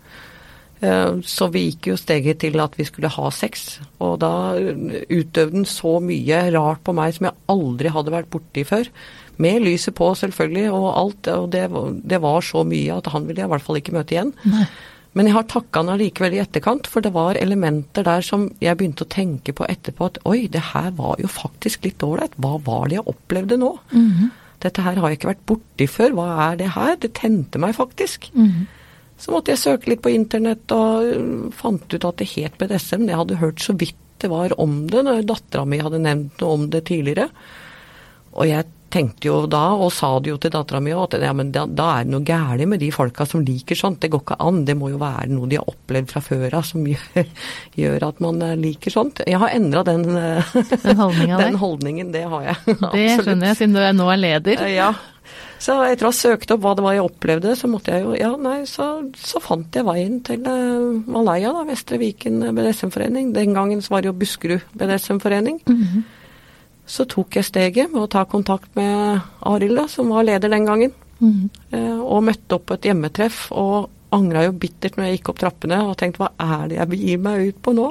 Så 0.77 1.47
vi 1.49 1.63
gikk 1.71 1.88
jo 1.89 1.95
steget 1.97 2.38
til 2.43 2.59
at 2.62 2.75
vi 2.77 2.86
skulle 2.86 3.09
ha 3.09 3.29
sex, 3.33 3.79
og 3.97 4.19
da 4.21 4.29
utøvde 4.53 5.55
den 5.55 5.65
så 5.65 5.95
mye 6.05 6.43
rart 6.53 6.83
på 6.86 6.93
meg 6.93 7.15
som 7.15 7.25
jeg 7.25 7.39
aldri 7.50 7.89
hadde 7.95 8.13
vært 8.13 8.29
borti 8.29 8.62
før. 8.62 8.86
Med 9.44 9.62
lyset 9.65 9.96
på, 9.98 10.12
selvfølgelig, 10.17 10.67
og 10.74 10.86
alt. 10.98 11.32
Og 11.34 11.50
det, 11.53 11.65
det 12.10 12.22
var 12.24 12.46
så 12.46 12.63
mye 12.67 12.98
at 12.98 13.10
han 13.13 13.27
ville 13.27 13.44
jeg 13.44 13.50
i 13.50 13.53
hvert 13.56 13.65
fall 13.65 13.82
ikke 13.82 13.98
møte 13.98 14.15
igjen. 14.17 14.34
Nei. 14.50 14.67
Men 15.17 15.29
jeg 15.29 15.34
har 15.34 15.46
takka 15.50 15.82
han 15.82 15.89
allikevel 15.96 16.36
i 16.36 16.41
etterkant, 16.44 16.88
for 16.91 17.01
det 17.01 17.10
var 17.15 17.39
elementer 17.39 18.06
der 18.06 18.22
som 18.25 18.50
jeg 18.62 18.77
begynte 18.77 19.06
å 19.06 19.10
tenke 19.10 19.53
på 19.56 19.65
etterpå 19.65 20.12
at 20.12 20.20
oi, 20.29 20.44
det 20.53 20.62
her 20.75 20.91
var 20.98 21.17
jo 21.24 21.29
faktisk 21.32 21.88
litt 21.88 22.03
ålreit. 22.06 22.36
Hva 22.38 22.58
var 22.65 22.89
det 22.89 23.00
jeg 23.00 23.08
opplevde 23.10 23.58
nå? 23.62 23.72
Dette 24.62 24.84
her 24.86 25.00
har 25.00 25.10
jeg 25.10 25.20
ikke 25.20 25.32
vært 25.32 25.48
borti 25.50 25.88
før. 25.89 26.13
Hva 26.17 26.27
er 26.50 26.60
det 26.60 26.74
her? 26.75 26.98
Det 27.01 27.15
tente 27.17 27.62
meg 27.62 27.74
faktisk. 27.77 28.29
Så 29.17 29.34
måtte 29.34 29.53
jeg 29.53 29.63
søke 29.63 29.89
litt 29.89 30.03
på 30.06 30.13
internett 30.13 30.70
og 30.75 31.08
øh, 31.10 31.48
fant 31.58 31.89
ut 31.89 32.06
at 32.06 32.20
det 32.22 32.29
het 32.36 32.58
BDSM. 32.62 33.08
Jeg 33.10 33.17
hadde 33.17 33.39
hørt 33.41 33.63
så 33.63 33.74
vidt 33.74 33.98
det 34.22 34.29
var 34.29 34.53
om 34.62 34.88
det 34.89 35.03
når 35.06 35.25
dattera 35.29 35.65
mi 35.65 35.77
hadde 35.82 36.01
nevnt 36.01 36.41
noe 36.41 36.58
om 36.58 36.70
det 36.74 36.84
tidligere. 36.89 37.27
Og 38.34 38.48
jeg 38.50 38.65
tenkte 38.89 39.27
jo 39.27 39.41
da, 39.51 39.74
og 39.75 39.89
sa 39.91 40.13
det 40.24 40.29
jo 40.31 40.38
til 40.39 40.51
dattera 40.53 40.79
mi, 40.79 40.93
at 40.96 41.12
ja, 41.19 41.34
men 41.36 41.50
da, 41.51 41.65
da 41.67 41.88
er 42.00 42.05
det 42.07 42.13
noe 42.13 42.24
galt 42.25 42.63
med 42.72 42.79
de 42.79 42.88
folka 42.96 43.25
som 43.27 43.43
liker 43.46 43.75
sånt. 43.75 44.00
Det 44.00 44.10
går 44.13 44.22
ikke 44.24 44.38
an. 44.48 44.62
Det 44.65 44.77
må 44.79 44.88
jo 44.93 45.00
være 45.01 45.27
noe 45.34 45.50
de 45.51 45.57
har 45.60 45.67
opplevd 45.67 46.07
fra 46.13 46.22
før 46.24 46.55
av 46.62 46.63
som 46.69 46.86
gjør, 46.88 47.27
gjør 47.81 48.05
at 48.07 48.22
man 48.24 48.39
eh, 48.48 48.55
liker 48.55 48.93
sånt. 48.96 49.19
Jeg 49.27 49.41
har 49.43 49.51
endra 49.57 49.84
den, 49.88 50.07
eh, 50.15 50.55
Den 50.88 51.03
den 51.43 51.60
holdningen. 51.60 52.13
Det 52.15 52.24
har 52.31 52.48
jeg. 52.48 52.57
Det 52.65 52.77
Absolutt. 52.79 53.27
skjønner 53.27 53.51
jeg, 53.51 53.60
siden 53.60 53.75
du 53.75 53.84
nå 54.00 54.10
er 54.15 54.24
leder. 54.24 54.65
Eh, 54.65 54.74
Ja. 54.79 54.91
Så 55.60 55.74
etter 55.84 56.05
å 56.05 56.12
ha 56.12 56.15
søkt 56.15 56.51
opp 56.53 56.62
hva 56.62 56.75
det 56.77 56.84
var 56.86 56.93
jeg 56.93 57.01
opplevde, 57.03 57.55
så 57.57 57.65
måtte 57.67 57.89
jeg 57.91 58.03
jo 58.05 58.12
Ja, 58.15 58.29
nei, 58.39 58.60
så, 58.69 58.86
så 59.17 59.41
fant 59.41 59.74
jeg 59.75 59.84
veien 59.88 60.19
til 60.24 60.46
Malaya, 61.10 61.50
da. 61.51 61.63
Vestre 61.67 61.98
Viken 62.00 62.43
BDSM-forening. 62.55 63.31
Den 63.36 63.55
gangen 63.57 63.81
så 63.81 63.96
var 63.96 64.05
det 64.05 64.12
jo 64.12 64.15
Buskerud 64.22 64.62
BDSM-forening. 64.77 65.57
Så 66.88 67.03
tok 67.12 67.36
jeg 67.36 67.46
steget 67.48 67.91
med 67.91 68.06
å 68.06 68.10
ta 68.12 68.24
kontakt 68.29 68.72
med 68.79 69.20
Arild, 69.44 69.84
som 69.91 70.10
var 70.13 70.24
leder 70.27 70.50
den 70.53 70.65
gangen. 70.67 70.94
Eh, 71.74 72.00
og 72.00 72.24
møtte 72.24 72.56
opp 72.56 72.67
på 72.70 72.77
et 72.77 72.88
hjemmetreff, 72.88 73.48
og 73.51 73.89
angra 74.15 74.46
jo 74.46 74.53
bittert 74.56 74.96
når 74.96 75.10
jeg 75.10 75.17
gikk 75.17 75.32
opp 75.34 75.39
trappene 75.41 75.82
og 75.84 75.98
tenkte 76.00 76.24
hva 76.24 76.29
er 76.39 76.67
det 76.72 76.77
jeg 76.77 76.91
begir 76.94 77.17
meg 77.25 77.50
ut 77.50 77.58
på 77.65 77.74
nå? 77.75 77.89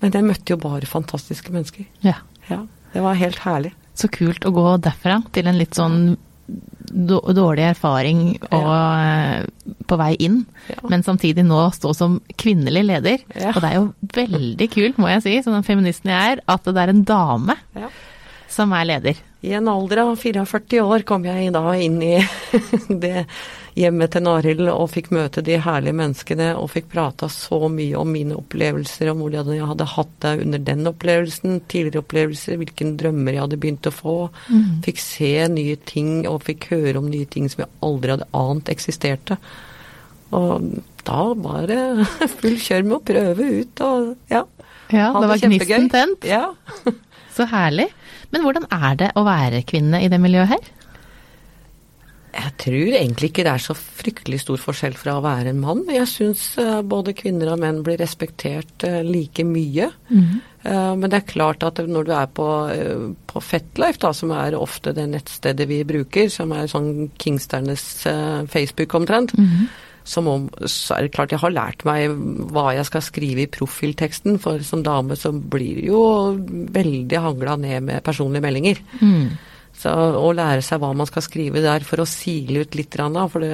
Men 0.00 0.14
jeg 0.14 0.26
møtte 0.26 0.54
jo 0.54 0.58
bare 0.62 0.88
fantastiske 0.88 1.52
mennesker. 1.54 1.86
Ja. 2.06 2.16
Ja, 2.48 2.62
det 2.94 3.04
var 3.04 3.18
helt 3.20 3.38
herlig. 3.44 3.74
så 3.98 4.08
kult 4.08 4.44
å 4.46 4.52
gå 4.54 4.64
derfra 4.78 5.20
til 5.34 5.46
en 5.50 5.58
litt 5.58 5.74
sånn 5.74 6.16
dårlig 6.92 7.64
erfaring 7.70 8.20
og 8.48 8.68
ja. 8.68 9.42
på 9.88 9.98
vei 10.00 10.12
inn, 10.24 10.42
Ja. 10.68 10.80
men 10.90 11.02
samtidig 11.02 11.44
nå 11.46 11.60
stå 11.72 11.94
som 11.96 12.18
kvinnelig 12.36 12.84
leder. 12.88 13.18
Ja. 13.34 13.52
Og 13.54 13.62
det 13.62 13.70
er 13.70 13.76
jo 13.78 13.86
veldig 14.14 14.68
kult, 14.74 14.98
må 15.00 15.08
jeg 15.12 15.22
si, 15.24 15.36
som 15.42 15.56
den 15.56 15.64
feministen 15.66 16.10
jeg 16.12 16.36
er, 16.38 16.42
at 16.48 16.64
det 16.64 16.76
er 16.76 16.92
en 16.92 17.04
dame 17.08 17.56
som 18.48 18.72
er 18.72 18.84
leder. 18.88 19.20
I 19.40 19.52
en 19.54 19.68
alder 19.70 19.96
av 20.02 20.16
44 20.18 20.82
år 20.82 21.04
kom 21.06 21.26
jeg 21.28 21.52
da 21.54 21.62
inn 21.78 22.00
i 22.02 22.16
det 23.04 23.26
hjemmet 23.78 24.10
til 24.10 24.24
Narild 24.26 24.64
og 24.72 24.88
fikk 24.90 25.12
møte 25.14 25.44
de 25.46 25.60
herlige 25.62 25.94
menneskene 25.94 26.48
og 26.58 26.72
fikk 26.72 26.88
prata 26.90 27.28
så 27.30 27.60
mye 27.70 27.94
om 28.00 28.10
mine 28.10 28.34
opplevelser, 28.34 29.12
om 29.12 29.22
hvordan 29.22 29.52
jeg 29.54 29.70
hadde 29.70 29.88
hatt 29.92 30.12
det 30.24 30.34
under 30.42 30.64
den 30.66 30.90
opplevelsen, 30.90 31.60
tidligere 31.70 32.02
opplevelser, 32.02 32.58
hvilke 32.58 32.90
drømmer 32.98 33.36
jeg 33.36 33.44
hadde 33.44 33.60
begynt 33.62 33.86
å 33.86 33.94
få. 33.94 34.18
Fikk 34.86 35.02
se 35.02 35.32
nye 35.54 35.78
ting 35.86 36.12
og 36.26 36.42
fikk 36.48 36.70
høre 36.74 36.98
om 36.98 37.06
nye 37.06 37.30
ting 37.30 37.46
som 37.46 37.62
jeg 37.62 37.74
aldri 37.86 38.16
hadde 38.16 38.30
ant 38.42 38.74
eksisterte. 38.74 39.38
Og 40.34 40.70
da 41.06 41.24
var 41.38 41.70
det 41.70 41.82
full 42.40 42.58
kjør 42.58 42.88
med 42.88 42.98
å 42.98 43.04
prøve 43.14 43.52
ut 43.62 43.86
og 43.86 44.14
ja. 44.34 44.46
Ja, 44.88 45.12
det 45.20 45.28
var 45.28 45.40
gnisten 45.42 45.90
tent. 45.92 46.24
Ja. 46.26 46.48
Så 47.38 47.46
herlig. 47.46 47.86
Men 48.34 48.42
hvordan 48.42 48.66
er 48.74 48.98
det 48.98 49.12
å 49.16 49.22
være 49.26 49.62
kvinne 49.68 50.02
i 50.02 50.10
det 50.10 50.18
miljøet 50.22 50.56
her? 50.56 50.74
Jeg 52.38 52.52
tror 52.60 52.92
egentlig 52.98 53.30
ikke 53.30 53.44
det 53.46 53.52
er 53.54 53.62
så 53.62 53.74
fryktelig 53.74 54.42
stor 54.42 54.60
forskjell 54.60 54.94
fra 54.98 55.16
å 55.16 55.22
være 55.24 55.50
en 55.54 55.62
mann. 55.62 55.80
Jeg 55.90 56.06
syns 56.10 56.42
eh, 56.60 56.82
både 56.86 57.14
kvinner 57.16 57.54
og 57.54 57.62
menn 57.62 57.80
blir 57.86 57.98
respektert 57.98 58.84
eh, 58.86 59.00
like 59.06 59.42
mye. 59.48 59.88
Eh, 60.12 60.92
Men 61.00 61.06
det 61.08 61.22
er 61.22 61.30
klart 61.30 61.64
at 61.66 61.80
når 61.88 62.06
du 62.06 62.12
er 62.14 62.28
på, 62.36 62.46
på 63.32 63.42
Fetlife, 63.42 63.98
da, 64.04 64.12
som 64.14 64.34
er 64.36 64.58
ofte 64.58 64.92
det 64.94 65.08
nettstedet 65.14 65.66
vi 65.70 65.80
bruker, 65.88 66.28
som 66.30 66.52
er 66.52 66.68
sånn 66.70 67.08
Kingsternes 67.18 67.86
Facebook 68.52 68.94
omtrent, 68.98 69.32
så, 70.08 70.22
om 70.24 70.48
så 70.64 70.96
er 70.96 71.06
det 71.06 71.12
klart 71.16 71.34
jeg 71.34 71.42
har 71.42 71.52
lært 71.52 71.84
meg 71.88 72.14
hva 72.52 72.70
jeg 72.76 72.88
skal 72.88 73.04
skrive 73.04 73.44
i 73.44 73.50
profilteksten. 73.52 74.38
For 74.42 74.64
som 74.64 74.84
dame 74.86 75.18
så 75.20 75.34
blir 75.34 75.82
det 75.82 75.86
jo 75.90 76.02
veldig 76.78 77.22
hangla 77.26 77.58
ned 77.60 77.84
med 77.90 78.04
personlige 78.06 78.44
meldinger. 78.46 78.82
Så 79.78 79.92
å 80.18 80.32
lære 80.34 80.62
seg 80.66 80.80
hva 80.82 80.88
man 80.96 81.06
skal 81.06 81.22
skrive 81.22 81.60
der 81.62 81.84
for 81.86 82.02
å 82.02 82.06
sile 82.08 82.64
ut 82.66 82.74
litt, 82.74 82.96
for 82.98 83.44
det, 83.44 83.50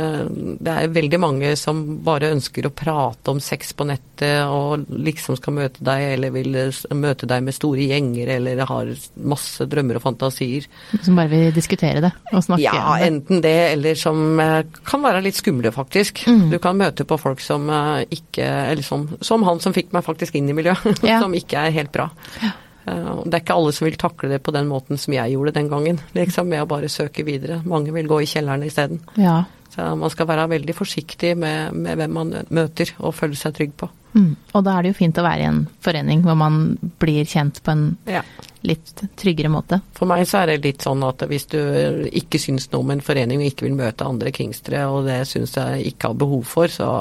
det 0.64 0.72
er 0.72 0.88
veldig 0.94 1.18
mange 1.20 1.50
som 1.60 1.82
bare 2.06 2.30
ønsker 2.32 2.64
å 2.64 2.72
prate 2.72 3.28
om 3.34 3.42
sex 3.44 3.74
på 3.76 3.84
nettet 3.84 4.46
og 4.48 4.86
liksom 4.88 5.36
skal 5.36 5.52
møte 5.58 5.84
deg, 5.84 6.06
eller 6.14 6.32
vil 6.32 6.56
møte 6.96 7.28
deg 7.28 7.44
med 7.44 7.56
store 7.58 7.84
gjenger, 7.90 8.32
eller 8.38 8.64
har 8.70 8.94
masse 9.20 9.66
drømmer 9.68 10.00
og 10.00 10.04
fantasier. 10.06 10.64
Som 11.04 11.20
bare 11.20 11.28
vil 11.34 11.52
diskutere 11.52 12.00
det 12.06 12.12
og 12.32 12.40
snakke 12.46 12.64
Ja, 12.64 12.72
om 12.80 12.96
det. 12.96 13.10
enten 13.10 13.44
det, 13.44 13.54
eller 13.74 14.00
som 14.00 14.40
eh, 14.40 14.62
kan 14.88 15.04
være 15.04 15.20
litt 15.28 15.36
skumle, 15.36 15.74
faktisk. 15.76 16.24
Mm. 16.24 16.46
Du 16.54 16.58
kan 16.62 16.80
møte 16.80 17.04
på 17.04 17.20
folk 17.20 17.44
som 17.44 17.68
eh, 17.68 18.06
ikke 18.16 18.48
Eller 18.72 18.82
som, 18.86 19.10
som 19.20 19.44
han 19.44 19.60
som 19.60 19.76
fikk 19.76 19.92
meg 19.92 20.06
faktisk 20.08 20.40
inn 20.40 20.48
i 20.48 20.56
miljøet, 20.56 21.04
Ja. 21.04 21.20
som 21.26 21.36
ikke 21.36 21.68
er 21.68 21.74
helt 21.82 21.92
bra. 21.92 22.08
Og 22.40 22.63
det 22.84 23.32
er 23.34 23.40
ikke 23.42 23.56
alle 23.56 23.72
som 23.72 23.86
vil 23.88 23.96
takle 24.00 24.28
det 24.34 24.42
på 24.44 24.52
den 24.54 24.68
måten 24.68 24.98
som 25.00 25.14
jeg 25.16 25.32
gjorde 25.34 25.54
den 25.56 25.68
gangen, 25.72 26.00
liksom 26.16 26.48
med 26.52 26.62
å 26.64 26.68
bare 26.68 26.90
søke 26.92 27.24
videre. 27.24 27.62
Mange 27.64 27.94
vil 27.96 28.08
gå 28.10 28.20
i 28.22 28.28
kjelleren 28.28 28.64
isteden. 28.66 29.00
Ja. 29.16 29.42
Så 29.74 29.88
man 29.98 30.10
skal 30.12 30.28
være 30.30 30.46
veldig 30.52 30.74
forsiktig 30.76 31.32
med, 31.40 31.72
med 31.74 31.98
hvem 31.98 32.12
man 32.14 32.34
møter, 32.54 32.92
og 33.00 33.16
føle 33.16 33.34
seg 33.38 33.56
trygg 33.56 33.72
på. 33.80 33.88
Mm. 34.14 34.36
Og 34.54 34.62
da 34.62 34.76
er 34.76 34.84
det 34.86 34.92
jo 34.92 34.98
fint 35.00 35.18
å 35.18 35.24
være 35.26 35.42
i 35.42 35.48
en 35.48 35.64
forening 35.82 36.20
hvor 36.22 36.36
man 36.38 36.58
blir 37.02 37.26
kjent 37.26 37.58
på 37.66 37.72
en 37.72 37.96
Ja. 38.06 38.20
litt 38.62 39.02
tryggere 39.18 39.50
måte. 39.50 39.80
For 39.96 40.06
meg 40.06 40.22
så 40.30 40.44
er 40.44 40.52
det 40.52 40.68
litt 40.68 40.84
sånn 40.86 41.02
at 41.08 41.24
hvis 41.26 41.48
du 41.50 41.58
ikke 42.12 42.38
syns 42.38 42.68
noe 42.70 42.84
om 42.84 42.92
en 42.94 43.02
forening 43.02 43.42
og 43.42 43.48
ikke 43.50 43.66
vil 43.66 43.74
møte 43.80 44.06
andre 44.06 44.30
kingstere, 44.30 44.84
og 44.86 45.08
det 45.08 45.24
syns 45.26 45.56
jeg 45.58 45.90
ikke 45.90 46.12
har 46.12 46.20
behov 46.22 46.44
for, 46.46 46.70
så 46.70 46.92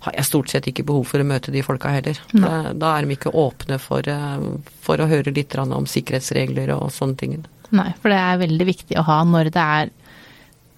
har 0.00 0.16
jeg 0.16 0.28
stort 0.30 0.52
sett 0.52 0.68
ikke 0.70 0.86
behov 0.88 1.04
for 1.10 1.20
å 1.20 1.28
møte 1.28 1.52
de 1.52 1.62
folka 1.64 1.92
heller. 1.92 2.18
Da, 2.32 2.72
da 2.72 2.94
er 2.96 3.04
de 3.04 3.16
ikke 3.16 3.34
åpne 3.36 3.76
for, 3.82 4.06
eh, 4.08 4.44
for 4.84 5.00
å 5.00 5.08
høre 5.10 5.34
litt 5.36 5.56
om 5.60 5.88
sikkerhetsregler 5.88 6.72
og 6.76 6.88
sånne 6.94 7.20
ting. 7.20 7.34
Nei, 7.70 7.90
for 8.00 8.12
det 8.12 8.18
er 8.18 8.40
veldig 8.40 8.66
viktig 8.66 8.98
å 8.98 9.06
ha 9.06 9.20
når 9.28 9.52
det 9.54 9.66
er 9.76 9.90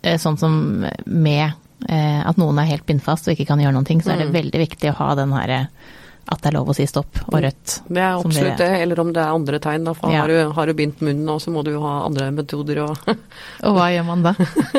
eh, 0.02 0.19
sånn 0.21 0.38
som 0.41 0.57
med 1.07 1.45
eh, 1.88 2.21
at 2.26 2.41
noen 2.41 2.59
er 2.61 2.73
helt 2.73 2.87
pinnfast 2.88 3.29
og 3.29 3.37
ikke 3.37 3.49
kan 3.52 3.62
gjøre 3.62 3.76
noen 3.79 3.88
ting, 3.88 4.02
så 4.02 4.14
er 4.14 4.25
det 4.25 4.35
veldig 4.35 4.64
viktig 4.67 4.91
å 4.91 4.99
ha 4.99 5.12
den 5.19 5.35
herre 5.37 5.64
at 6.29 6.41
det 6.41 6.49
er 6.52 6.55
lov 6.55 6.69
å 6.71 6.75
si 6.76 6.85
stopp 6.87 7.19
og 7.26 7.35
rødt. 7.43 7.73
Det 7.88 8.00
er 8.00 8.14
absolutt 8.14 8.61
det, 8.62 8.69
eller 8.83 9.00
om 9.02 9.11
det 9.12 9.21
er 9.21 9.33
andre 9.35 9.59
tegn. 9.61 9.85
Da, 9.85 9.93
for 9.99 10.12
Ja. 10.12 10.21
har, 10.23 10.29
du, 10.29 10.52
har 10.55 10.67
du 10.67 10.73
bindt 10.79 11.00
munnen 11.02 11.25
nå, 11.26 11.35
så 11.43 11.50
må 11.52 11.64
du 11.67 11.73
jo 11.73 11.81
ha 11.83 12.05
andre 12.07 12.31
metoder. 12.33 12.79
Og 12.85 12.97
Og 13.67 13.75
hva 13.76 13.88
gjør 13.93 14.07
man 14.07 14.23
da? 14.23 14.33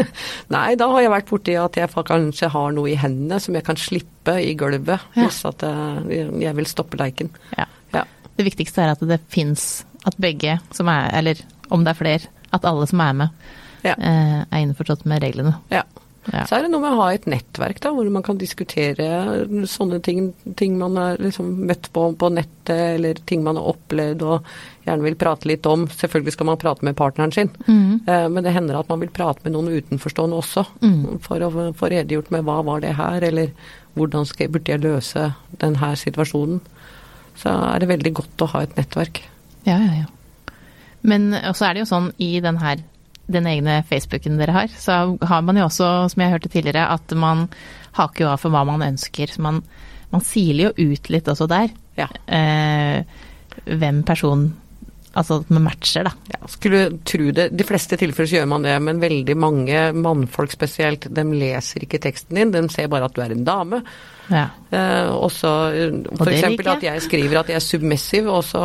Nei, 0.55 0.75
da 0.79 0.87
har 0.91 1.01
jeg 1.03 1.11
vært 1.13 1.29
borti 1.29 1.55
at 1.59 1.77
jeg 1.77 1.89
kanskje 1.93 2.49
har 2.53 2.71
noe 2.75 2.89
i 2.91 2.95
hendene 2.99 3.39
som 3.43 3.53
jeg 3.57 3.65
kan 3.67 3.75
slippe 3.79 4.37
i 4.41 4.53
gulvet 4.59 4.99
Ja. 5.17 5.25
hvis 5.27 5.41
at 5.45 5.61
jeg, 5.67 6.29
jeg 6.41 6.55
vil 6.55 6.65
stoppe 6.71 6.97
leiken. 7.01 7.29
Ja. 7.57 7.67
Ja. 7.93 8.05
Det 8.37 8.47
viktigste 8.47 8.81
er 8.85 8.95
at 8.95 9.03
det 9.05 9.19
fins 9.29 9.83
at 10.07 10.15
begge 10.19 10.57
som 10.73 10.89
er, 10.91 11.11
eller 11.13 11.43
om 11.71 11.83
det 11.85 11.93
er 11.93 11.99
flere, 11.99 12.31
at 12.53 12.65
alle 12.65 12.87
som 12.89 12.99
er 13.03 13.13
med, 13.13 13.29
eh, 13.83 13.93
er 13.99 14.63
innforstått 14.63 15.05
med 15.09 15.21
reglene. 15.23 15.55
Ja. 15.71 15.83
Ja. 16.31 16.45
Så 16.47 16.55
er 16.55 16.63
det 16.63 16.69
noe 16.71 16.79
med 16.79 16.93
å 16.95 17.01
ha 17.01 17.07
et 17.11 17.25
nettverk 17.27 17.81
da, 17.83 17.91
hvor 17.91 18.07
man 18.13 18.23
kan 18.23 18.37
diskutere 18.39 19.07
sånne 19.67 19.99
ting, 20.05 20.29
ting 20.55 20.77
man 20.79 20.95
har 20.95 21.19
liksom 21.19 21.49
møtt 21.67 21.89
på 21.91 22.05
på 22.19 22.29
nettet, 22.31 22.95
eller 22.95 23.19
ting 23.27 23.43
man 23.43 23.59
har 23.59 23.73
opplevd 23.73 24.23
og 24.23 24.47
gjerne 24.85 25.03
vil 25.03 25.17
prate 25.19 25.49
litt 25.51 25.67
om. 25.67 25.83
Selvfølgelig 25.91 26.35
skal 26.37 26.47
man 26.47 26.61
prate 26.61 26.87
med 26.87 26.95
partneren 26.99 27.35
sin, 27.35 27.51
mm. 27.67 28.07
men 28.31 28.39
det 28.45 28.55
hender 28.55 28.79
at 28.79 28.91
man 28.91 29.03
vil 29.03 29.11
prate 29.11 29.43
med 29.43 29.55
noen 29.57 29.73
utenforstående 29.75 30.39
også, 30.39 30.63
for 31.27 31.43
å 31.43 31.51
få 31.75 31.91
redegjort 31.91 32.31
med 32.35 32.47
hva 32.47 32.61
var 32.67 32.83
det 32.83 32.95
her, 32.99 33.23
eller 33.27 33.51
hvordan 33.99 34.27
skal, 34.29 34.51
burde 34.53 34.71
jeg 34.71 34.83
løse 34.83 35.27
denne 35.59 35.91
situasjonen. 35.99 36.63
Så 37.35 37.51
er 37.51 37.83
det 37.83 37.91
veldig 37.91 38.15
godt 38.21 38.45
å 38.45 38.51
ha 38.53 38.63
et 38.63 38.75
nettverk. 38.79 39.23
Ja, 39.67 39.75
ja, 39.75 40.03
ja. 40.03 40.55
Men 41.03 41.33
også 41.35 41.67
er 41.67 41.75
det 41.75 41.83
jo 41.83 41.91
sånn 41.91 42.11
i 42.21 42.37
den 42.43 42.61
her 42.63 42.83
den 43.31 43.47
egne 43.47 43.79
Facebooken 43.87 44.39
dere 44.39 44.55
har, 44.55 44.73
så 44.75 45.17
har 45.21 45.43
man 45.45 45.57
jo 45.59 45.67
også, 45.69 45.89
som 46.11 46.23
jeg 46.23 46.33
hørte 46.33 46.51
tidligere, 46.51 46.89
at 46.91 47.13
man 47.15 47.47
haker 47.95 48.25
jo 48.25 48.31
av 48.33 48.41
for 48.41 48.53
hva 48.53 48.65
man 48.67 48.83
ønsker. 48.85 49.31
Så 49.31 49.43
man, 49.43 49.61
man 50.11 50.25
siler 50.25 50.71
jo 50.71 50.91
ut 50.91 51.11
litt 51.13 51.29
også 51.31 51.47
der. 51.51 51.71
Ja. 51.99 52.09
Eh, 52.27 53.03
hvem 53.63 54.01
person 54.07 54.49
Altså 55.13 55.37
at 55.43 55.49
man 55.53 55.67
matcher, 55.67 56.07
da. 56.07 56.11
Ja, 56.31 56.39
skulle 56.49 56.79
tro 57.05 57.27
det. 57.37 57.51
De 57.53 57.65
fleste 57.67 57.99
tilfeller 58.01 58.29
så 58.29 58.39
gjør 58.39 58.47
man 58.49 58.65
det, 58.65 58.73
men 58.81 59.01
veldig 59.01 59.35
mange 59.37 59.83
mannfolk 59.93 60.55
spesielt, 60.55 61.05
de 61.05 61.25
leser 61.29 61.85
ikke 61.85 62.01
teksten 62.01 62.39
din, 62.39 62.53
de 62.55 62.63
ser 62.73 62.89
bare 62.89 63.05
at 63.05 63.13
du 63.13 63.21
er 63.21 63.35
en 63.35 63.45
dame. 63.45 63.83
Ja. 64.31 64.47
Eh, 64.73 65.11
og 65.13 65.29
så 65.35 65.51
f.eks. 66.17 66.65
at 66.71 66.85
jeg 66.87 67.05
skriver 67.05 67.43
at 67.43 67.51
jeg 67.51 67.59
er 67.59 67.65
submissiv, 67.65 68.31
og 68.31 68.41
så 68.47 68.63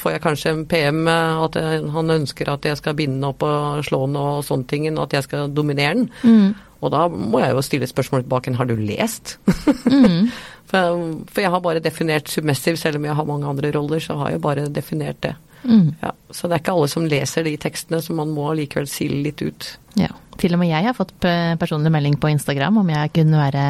får 0.00 0.16
jeg 0.16 0.24
kanskje 0.24 0.54
en 0.56 0.66
PM 0.66 1.06
eh, 1.06 1.44
at 1.44 1.60
jeg, 1.60 1.86
han 1.94 2.16
ønsker 2.16 2.50
at 2.50 2.66
jeg 2.66 2.82
skal 2.82 2.98
binde 2.98 3.20
den 3.20 3.30
opp 3.30 3.46
og 3.46 3.86
slå 3.86 4.02
den 4.08 4.18
og 4.18 4.42
sånne 4.48 4.70
ting, 4.70 4.90
og 4.96 5.04
at 5.06 5.18
jeg 5.20 5.28
skal 5.28 5.54
dominere 5.54 5.94
den. 6.00 6.10
Mm. 6.24 6.74
Og 6.84 6.92
da 6.92 7.06
må 7.06 7.38
jeg 7.40 7.54
jo 7.54 7.64
stille 7.64 7.86
spørsmålet 7.88 8.26
tilbake 8.26 8.58
har 8.58 8.66
du 8.68 8.74
lest? 8.76 9.38
Mm. 9.86 10.26
for, 10.70 11.06
for 11.30 11.44
jeg 11.46 11.54
har 11.54 11.62
bare 11.64 11.86
definert 11.86 12.28
submissiv, 12.34 12.82
selv 12.82 12.98
om 12.98 13.06
jeg 13.06 13.14
har 13.14 13.30
mange 13.30 13.46
andre 13.46 13.70
roller, 13.78 14.02
så 14.02 14.18
har 14.20 14.34
jeg 14.34 14.42
bare 14.42 14.66
definert 14.66 15.22
det. 15.22 15.36
Mm. 15.64 15.94
Ja, 16.02 16.10
så 16.30 16.48
det 16.48 16.56
er 16.58 16.62
ikke 16.62 16.74
alle 16.76 16.88
som 16.92 17.06
leser 17.08 17.44
de 17.46 17.56
tekstene, 17.60 18.00
så 18.04 18.14
man 18.16 18.32
må 18.36 18.50
likevel 18.58 18.86
sile 18.90 19.22
litt 19.24 19.42
ut. 19.44 19.70
ja. 20.00 20.10
Til 20.34 20.50
og 20.56 20.58
med 20.58 20.66
jeg 20.66 20.82
har 20.82 20.96
fått 20.98 21.12
personlig 21.60 21.92
melding 21.94 22.16
på 22.18 22.26
Instagram 22.32 22.80
om 22.80 22.88
jeg 22.90 23.12
kunne 23.14 23.38
være 23.38 23.66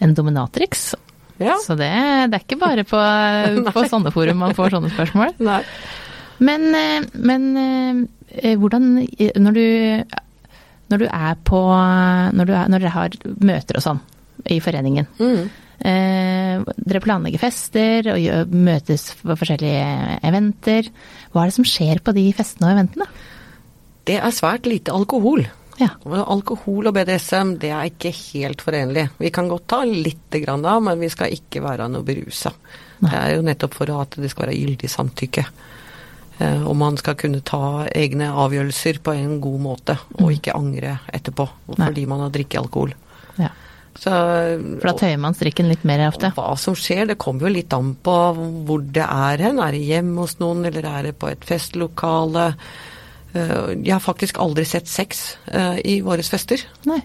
en 0.00 0.14
dominatrix. 0.16 0.94
Ja. 1.36 1.58
Så 1.60 1.74
det, 1.76 1.90
det 2.32 2.38
er 2.38 2.40
ikke 2.46 2.56
bare 2.56 2.84
på, 2.88 2.96
på 3.74 3.82
sånne 3.90 4.12
forum 4.14 4.40
man 4.40 4.54
får 4.56 4.72
sånne 4.78 4.88
spørsmål. 4.94 5.34
Nei. 5.50 5.58
Men, 6.40 6.64
eh, 6.72 7.04
men 7.20 7.44
eh, 8.32 8.56
hvordan 8.56 8.88
Når 9.44 9.52
du, 9.58 10.16
når 10.88 10.98
du 11.04 11.06
er 11.10 11.36
på 11.44 11.60
når, 12.32 12.44
du 12.48 12.52
er, 12.56 12.66
når 12.72 12.78
dere 12.86 12.94
har 12.96 13.20
møter 13.40 13.76
og 13.76 13.84
sånn 13.84 14.00
i 14.52 14.58
foreningen 14.60 15.06
Mm. 15.20 15.46
Eh, 15.80 16.62
Dere 16.76 17.02
planlegger 17.04 17.42
fester 17.42 18.12
og 18.14 18.20
gjør, 18.22 18.48
møtes 18.52 19.10
på 19.20 19.36
forskjellige 19.36 20.18
eventer. 20.26 20.90
Hva 21.32 21.44
er 21.44 21.52
det 21.52 21.58
som 21.58 21.68
skjer 21.68 22.02
på 22.04 22.14
de 22.16 22.26
festene 22.36 22.70
og 22.70 22.76
eventene? 22.78 23.08
Det 24.06 24.18
er 24.20 24.34
svært 24.34 24.68
lite 24.70 24.94
alkohol. 24.94 25.44
Ja. 25.76 25.90
Alkohol 26.06 26.88
og 26.88 26.94
BDSM 26.96 27.56
det 27.60 27.70
er 27.74 27.90
ikke 27.90 28.12
helt 28.14 28.62
forenlig. 28.64 29.08
Vi 29.20 29.32
kan 29.34 29.50
godt 29.50 29.66
ta 29.68 29.82
litt 29.84 30.38
grann 30.44 30.64
da, 30.64 30.78
men 30.80 31.02
vi 31.02 31.10
skal 31.12 31.34
ikke 31.34 31.60
være 31.64 31.88
noe 31.92 32.06
berusa. 32.06 32.52
Det 33.02 33.12
er 33.12 33.34
jo 33.34 33.44
nettopp 33.44 33.74
for 33.76 33.92
at 33.92 34.16
det 34.16 34.30
skal 34.32 34.46
være 34.46 34.56
gyldig 34.56 34.88
samtykke. 34.88 35.44
Eh, 36.38 36.62
og 36.68 36.76
man 36.76 36.96
skal 37.00 37.16
kunne 37.20 37.42
ta 37.44 37.86
egne 37.88 38.28
avgjørelser 38.32 39.00
på 39.04 39.14
en 39.16 39.38
god 39.44 39.60
måte, 39.64 39.98
og 40.20 40.32
ikke 40.32 40.56
angre 40.56 40.98
etterpå 41.12 41.48
fordi 41.66 42.04
Nei. 42.04 42.10
man 42.10 42.24
har 42.24 42.32
drikket 42.32 42.60
alkohol. 42.60 42.94
Så, 43.96 44.10
For 44.80 44.90
da 44.90 44.94
tøyer 45.00 45.20
man 45.22 45.34
strikken 45.36 45.70
litt 45.70 45.84
mer 45.88 46.02
ofte. 46.08 46.30
Hva 46.36 46.52
som 46.60 46.76
skjer, 46.78 47.06
det 47.10 47.18
kommer 47.22 47.46
jo 47.48 47.54
litt 47.56 47.72
an 47.76 47.94
på 48.04 48.16
hvor 48.68 48.84
det 48.84 49.06
er 49.06 49.42
hen. 49.48 49.58
Er 49.62 49.72
det 49.76 49.84
hjemme 49.86 50.20
hos 50.26 50.36
noen, 50.42 50.64
eller 50.68 50.84
er 50.90 51.08
det 51.10 51.14
på 51.20 51.30
et 51.32 51.44
festlokale? 51.48 52.50
Eh, 53.32 53.72
Jeg 53.82 53.92
har 53.94 54.04
faktisk 54.04 54.38
aldri 54.42 54.64
sett 54.68 54.88
sex 54.88 55.36
eh, 55.48 55.80
i 55.84 56.00
våre 56.04 56.22
fester. 56.26 56.62
Nei. 56.88 57.00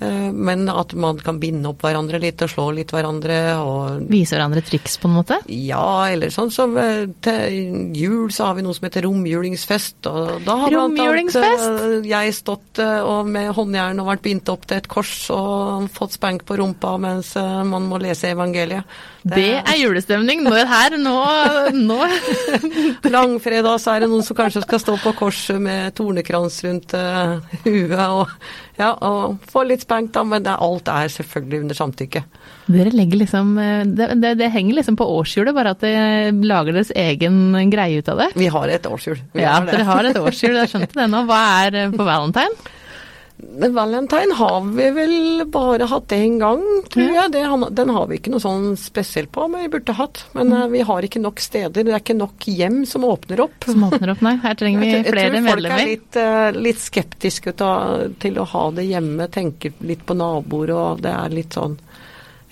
Eh, 0.00 0.32
Men 0.32 0.68
at 0.72 0.94
man 0.96 1.18
kan 1.20 1.38
binde 1.40 1.68
opp 1.68 1.82
hverandre 1.84 2.20
litt 2.22 2.40
og 2.44 2.48
slå 2.48 2.66
litt 2.72 2.92
hverandre 2.94 3.36
og 3.60 4.06
Vise 4.08 4.36
hverandre 4.36 4.62
triks, 4.64 4.96
på 5.00 5.10
en 5.10 5.16
måte? 5.18 5.36
Ja, 5.52 6.08
eller 6.08 6.32
sånn 6.32 6.52
som 6.54 6.76
eh, 6.80 7.04
til 7.20 7.92
jul 7.96 8.32
så 8.32 8.48
har 8.48 8.56
vi 8.56 8.64
noe 8.64 8.76
som 8.76 8.88
heter 8.88 9.04
romjulingsfest. 9.04 10.08
Og 10.08 10.40
da 10.46 10.56
har 10.62 10.72
blant 10.72 11.00
annet 11.04 11.36
eh, 11.36 12.08
jeg 12.08 12.36
stått 12.36 12.80
og 12.80 13.28
med 13.28 13.50
håndjern 13.56 14.00
og 14.00 14.08
vært 14.08 14.24
bindt 14.24 14.48
opp 14.52 14.64
til 14.68 14.80
et 14.80 14.88
kors 14.90 15.12
og 15.34 15.90
fått 15.92 16.16
spank 16.16 16.46
på 16.48 16.56
rumpa 16.60 16.94
mens 17.00 17.34
man 17.36 17.88
må 17.90 17.98
lese 18.00 18.30
evangeliet. 18.32 18.88
Det 19.20 19.60
er 19.60 19.76
julestemning. 19.76 20.40
Når 20.46 20.64
her, 20.70 20.96
nå, 20.96 21.16
nå 21.76 21.98
Langfredag 23.14 23.76
så 23.82 23.94
er 23.94 24.04
det 24.04 24.10
noen 24.12 24.24
som 24.24 24.38
kanskje 24.38 24.62
skal 24.64 24.80
stå 24.80 24.96
på 25.02 25.12
korset 25.18 25.60
med 25.60 25.92
tornekrans 25.98 26.56
rundt 26.64 26.94
huet 27.66 28.00
og, 28.00 28.32
ja, 28.80 28.90
og 29.06 29.38
få 29.50 29.62
litt 29.68 29.84
sprengt 29.84 30.14
da. 30.16 30.24
Men 30.26 30.48
alt 30.50 30.88
er 30.88 31.12
selvfølgelig 31.12 31.62
under 31.66 31.78
samtykke. 31.78 32.22
Dere 32.70 32.92
legger 32.94 33.20
liksom 33.22 33.52
eh, 33.60 33.84
det, 33.86 34.10
det, 34.22 34.34
det 34.40 34.50
henger 34.54 34.80
liksom 34.80 34.96
på 35.00 35.06
årshjulet, 35.18 35.54
bare 35.56 35.74
at 35.76 35.84
dere 35.84 36.32
lager 36.46 36.76
deres 36.78 36.92
egen 36.96 37.40
greie 37.72 38.00
ut 38.00 38.10
av 38.12 38.24
det. 38.24 38.30
Vi 38.40 38.48
har 38.52 38.72
et 38.72 38.90
årshjul. 38.90 39.18
Vi 39.36 39.44
Ja, 39.44 39.58
har 39.58 39.68
dere 39.70 39.86
har 39.88 40.10
et 40.10 40.20
årshjul, 40.20 40.56
jeg 40.62 40.72
skjønte 40.72 40.96
det 41.02 41.08
nå. 41.12 41.24
Hva 41.30 41.40
er 41.66 41.80
eh, 41.84 41.94
på 41.94 42.06
valentine? 42.08 42.76
Valentine 43.74 44.34
har 44.34 44.60
vi 44.76 44.86
vel 44.94 45.44
bare 45.50 45.86
hatt 45.90 46.12
én 46.16 46.38
gang, 46.40 46.62
tror 46.90 47.04
Ja. 47.04 47.22
jeg. 47.22 47.32
Det, 47.32 47.74
den 47.74 47.92
har 47.94 48.06
vi 48.06 48.18
ikke 48.18 48.32
noe 48.32 48.42
sånn 48.42 48.76
spesielt 48.76 49.30
på, 49.32 49.48
men 49.50 49.62
vi 49.64 49.68
burde 49.72 49.94
hatt. 49.96 50.24
Men 50.34 50.52
mm. 50.52 50.72
vi 50.72 50.80
har 50.80 51.02
ikke 51.06 51.22
nok 51.22 51.40
steder. 51.40 51.84
Det 51.84 51.92
er 51.92 52.02
ikke 52.02 52.18
nok 52.18 52.46
hjem 52.46 52.82
som 52.86 53.04
åpner 53.08 53.40
opp. 53.46 53.64
Som 53.64 53.84
åpner 53.88 54.14
opp, 54.14 54.24
nei. 54.26 54.36
Her 54.42 54.54
trenger 54.54 54.80
vi 54.80 54.90
flere 55.10 55.40
medlemmer. 55.40 55.46
jeg 55.46 55.54
tror 55.54 55.60
folk 55.60 55.80
er 55.80 55.86
litt, 55.90 56.16
eh, 56.56 56.60
litt 56.68 56.82
skeptiske 56.82 57.54
til 57.56 58.40
å, 58.40 58.46
ha 58.50 58.64
det 58.70 58.88
hjemme, 58.88 59.28
tenker 59.30 59.72
litt 59.80 60.04
på 60.06 60.16
naboer 60.18 60.74
og 60.74 61.02
det 61.04 61.12
er 61.14 61.28
litt 61.30 61.56
sånn 61.56 61.78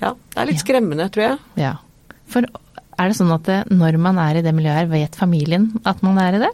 Ja, 0.01 0.13
det 0.15 0.39
er 0.39 0.47
litt 0.47 0.61
Ja. 0.61 0.63
skremmende, 0.63 1.11
tror 1.11 1.25
jeg. 1.25 1.39
Ja. 1.57 1.75
For 2.29 2.43
er 2.99 3.09
det 3.09 3.17
sånn 3.17 3.33
at 3.35 3.45
det, 3.45 3.65
når 3.71 3.99
man 3.99 4.19
er 4.19 4.39
i 4.39 4.43
det 4.43 4.55
miljøet 4.55 4.77
her, 4.83 4.87
vet 4.87 5.17
familien 5.19 5.73
at 5.85 6.03
man 6.03 6.19
er 6.19 6.35
i 6.35 6.39
det? 6.39 6.51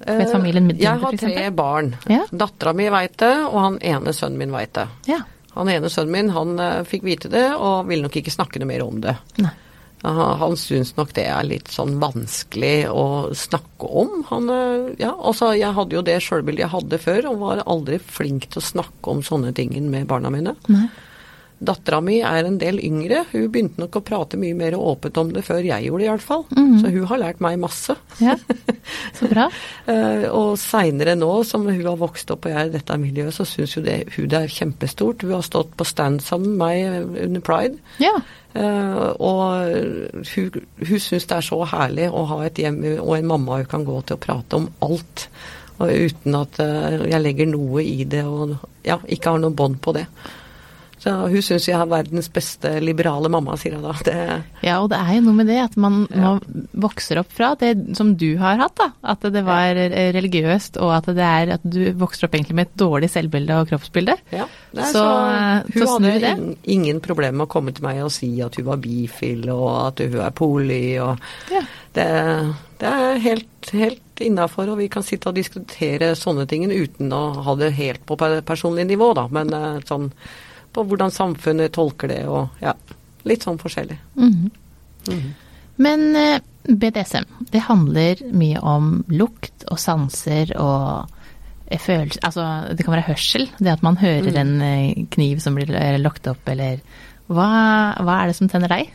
Vet 0.00 0.28
Eh, 0.28 0.32
familien 0.32 0.66
min 0.66 0.78
Jeg 0.80 0.98
har 0.98 1.16
tre 1.16 1.50
barn. 1.50 1.96
Ja. 2.08 2.24
Dattera 2.30 2.72
mi 2.72 2.88
veit 2.88 3.18
det, 3.20 3.34
og 3.44 3.58
han 3.60 3.78
ene 3.82 4.14
sønnen 4.16 4.38
min 4.38 4.52
veit 4.52 4.72
det. 4.74 4.86
Ja. 5.06 5.20
Han 5.54 5.68
ene 5.68 5.90
sønnen 5.92 6.12
min 6.14 6.30
han 6.30 6.58
eh, 6.58 6.84
fikk 6.88 7.04
vite 7.04 7.28
det, 7.28 7.50
og 7.54 7.88
ville 7.88 8.06
nok 8.06 8.16
ikke 8.16 8.32
snakke 8.32 8.62
noe 8.62 8.70
mer 8.70 8.86
om 8.86 9.02
det. 9.04 9.16
Nei. 9.42 9.52
Han, 10.00 10.54
syns 10.56 10.94
nok 10.96 11.10
det 11.12 11.26
er 11.28 11.44
litt 11.44 11.68
sånn 11.68 11.98
vanskelig 12.00 12.88
å 12.88 13.34
snakke 13.36 13.84
om. 13.84 14.22
Han, 14.30 14.48
eh, 14.48 14.86
ja, 15.02 15.12
altså 15.12 15.52
Jeg 15.52 15.76
hadde 15.76 15.98
jo 15.98 16.02
det 16.06 16.16
sjølbildet 16.24 16.64
jeg 16.64 16.72
hadde 16.72 17.00
før, 17.02 17.28
og 17.32 17.42
var 17.44 17.62
aldri 17.66 17.98
flink 18.00 18.48
til 18.48 18.62
å 18.62 18.64
snakke 18.64 19.12
om 19.12 19.20
sånne 19.20 19.52
ting 19.52 19.76
med 19.90 20.08
barna 20.08 20.32
mine. 20.32 20.56
Nei. 20.72 20.88
Dattera 21.60 21.98
mi 22.00 22.18
er 22.24 22.46
en 22.48 22.56
del 22.60 22.78
yngre. 22.80 23.24
Hun 23.34 23.50
begynte 23.52 23.82
nok 23.82 23.98
å 23.98 24.04
prate 24.04 24.38
mye 24.40 24.56
mer 24.56 24.76
åpent 24.78 25.18
om 25.20 25.32
det 25.34 25.42
før 25.44 25.60
jeg 25.60 25.86
gjorde 25.86 26.00
det, 26.00 26.06
i 26.06 26.12
hvert 26.14 26.24
fall. 26.24 26.44
Mhm. 26.56 26.78
Så 26.80 26.92
hun 26.94 27.06
har 27.10 27.20
lært 27.20 27.42
meg 27.44 27.58
masse. 27.60 27.96
Ja. 28.22 28.36
Så 29.18 29.28
bra. 29.30 29.50
Eh, 29.90 30.26
og 30.30 30.54
seinere 30.60 31.16
nå, 31.18 31.28
som 31.48 31.64
hun 31.66 31.80
har 31.82 31.96
vokst 31.98 32.30
opp 32.30 32.44
og 32.46 32.52
jeg 32.52 32.58
er 32.60 32.68
i 32.68 32.72
dette 32.74 32.96
miljøet, 33.00 33.34
så 33.34 33.46
syns 33.48 33.72
jo 33.74 33.82
det, 33.82 33.96
hun 34.14 34.28
det 34.30 34.38
er 34.38 34.52
kjempestort. 34.54 35.24
Hun 35.24 35.34
har 35.34 35.42
stått 35.42 35.72
på 35.78 35.86
stand 35.88 36.22
sammen 36.22 36.54
med 36.60 36.60
meg 36.60 37.24
under 37.24 37.42
pride. 37.44 37.80
Ja. 38.02 38.12
Eh, 38.54 39.00
og 39.18 40.26
hun, 40.30 40.60
hun 40.78 41.02
syns 41.02 41.26
det 41.26 41.38
er 41.38 41.46
så 41.46 41.58
herlig 41.72 42.10
å 42.10 42.26
ha 42.30 42.42
et 42.46 42.60
hjem 42.62 42.78
og 43.00 43.16
en 43.16 43.30
mamma 43.32 43.60
hun 43.62 43.70
kan 43.72 43.86
gå 43.88 43.98
til 44.04 44.18
å 44.18 44.22
prate 44.22 44.60
om 44.60 44.68
alt. 44.86 45.26
Og 45.80 45.88
uten 45.88 46.36
at 46.38 46.60
eh, 46.62 47.00
jeg 47.10 47.24
legger 47.24 47.50
noe 47.50 47.82
i 47.84 48.04
det 48.04 48.22
og 48.28 48.54
ja, 48.86 49.00
ikke 49.08 49.34
har 49.34 49.42
noe 49.42 49.56
bånd 49.56 49.80
på 49.82 49.96
det. 49.96 50.06
Så 51.00 51.12
hun 51.32 51.40
syns 51.40 51.64
jeg 51.64 51.78
er 51.80 51.86
verdens 51.88 52.26
beste 52.28 52.74
liberale 52.84 53.30
mamma, 53.32 53.54
sier 53.56 53.78
hun 53.78 53.86
da. 53.86 53.94
Det, 54.04 54.16
ja, 54.66 54.74
og 54.82 54.90
det 54.92 54.98
er 55.00 55.14
jo 55.16 55.22
noe 55.24 55.36
med 55.38 55.46
det 55.48 55.56
at 55.62 55.76
man, 55.80 56.02
Ja. 56.12 56.20
man 56.36 56.66
vokser 56.76 57.22
opp 57.22 57.30
fra 57.32 57.54
det 57.56 57.70
som 57.96 58.10
du 58.20 58.36
har 58.36 58.58
hatt, 58.60 58.74
da. 58.76 58.90
At 59.14 59.24
det 59.32 59.42
var 59.46 59.72
religiøst, 59.74 60.76
og 60.76 60.92
at 60.98 61.08
det 61.16 61.24
er 61.24 61.54
at 61.56 61.64
du 61.64 61.92
vokser 61.96 62.26
opp 62.28 62.34
egentlig 62.36 62.54
med 62.58 62.68
et 62.68 62.76
dårlig 62.82 63.08
selvbilde 63.14 63.56
og 63.62 63.70
kroppsbilde. 63.72 64.18
ja. 64.36 64.44
Nei, 64.76 64.84
Så, 64.92 65.00
så, 65.02 65.64
hun 65.72 65.82
så 65.82 65.94
hadde 65.96 66.12
det. 66.20 66.34
ing- 66.36 66.58
ingen 66.76 67.00
problemer 67.00 67.38
med 67.40 67.48
å 67.48 67.50
komme 67.50 67.72
til 67.74 67.82
meg 67.82 68.02
og 68.04 68.12
si 68.14 68.28
at 68.44 68.54
hun 68.60 68.66
var 68.68 68.76
bifil, 68.84 69.48
og 69.50 69.70
at 69.88 69.98
hun 70.04 70.20
er 70.20 70.30
poli, 70.30 70.98
og 71.00 71.18
Ja. 71.50 71.62
det, 71.96 72.06
det 72.78 72.92
er 72.92 73.18
helt, 73.24 73.70
helt 73.72 74.20
innafor, 74.20 74.68
og 74.68 74.78
vi 74.78 74.88
kan 74.92 75.02
sitte 75.02 75.28
og 75.32 75.34
diskutere 75.40 76.12
sånne 76.14 76.46
ting 76.46 76.68
uten 76.70 77.10
å 77.10 77.42
ha 77.42 77.54
det 77.56 77.72
helt 77.80 78.04
på 78.06 78.20
personlig 78.44 78.84
nivå, 78.86 79.14
da. 79.16 79.26
Men 79.32 79.52
eh, 79.54 79.80
sånn 79.88 80.12
på 80.72 80.84
hvordan 80.86 81.12
samfunnet 81.14 81.74
tolker 81.74 82.12
det, 82.12 82.24
og 82.30 82.62
ja. 82.62 82.74
Litt 83.28 83.44
sånn 83.44 83.60
forskjellig. 83.60 83.98
Mhm. 84.16 84.50
Mhm. 85.10 85.30
Men 85.80 86.16
eh, 86.16 86.40
BDSM, 86.68 87.24
det 87.52 87.62
handler 87.64 88.20
mye 88.36 88.60
om 88.60 88.90
lukt 89.08 89.64
og 89.70 89.80
sanser 89.80 90.52
og 90.60 91.08
eh, 91.66 91.80
følelser 91.80 92.20
Altså, 92.28 92.44
det 92.76 92.84
kan 92.84 92.94
være 92.96 93.08
hørsel. 93.08 93.48
Det 93.58 93.72
at 93.72 93.84
man 93.86 93.96
hører 94.00 94.36
en 94.42 94.60
eh, 94.60 95.06
kniv 95.12 95.40
som 95.40 95.56
blir 95.56 95.72
lukket 96.00 96.34
opp, 96.34 96.52
eller 96.52 96.82
hva, 97.30 97.48
hva 97.96 98.20
er 98.20 98.30
det 98.30 98.36
som 98.36 98.50
tenner 98.50 98.72
deg? 98.72 98.92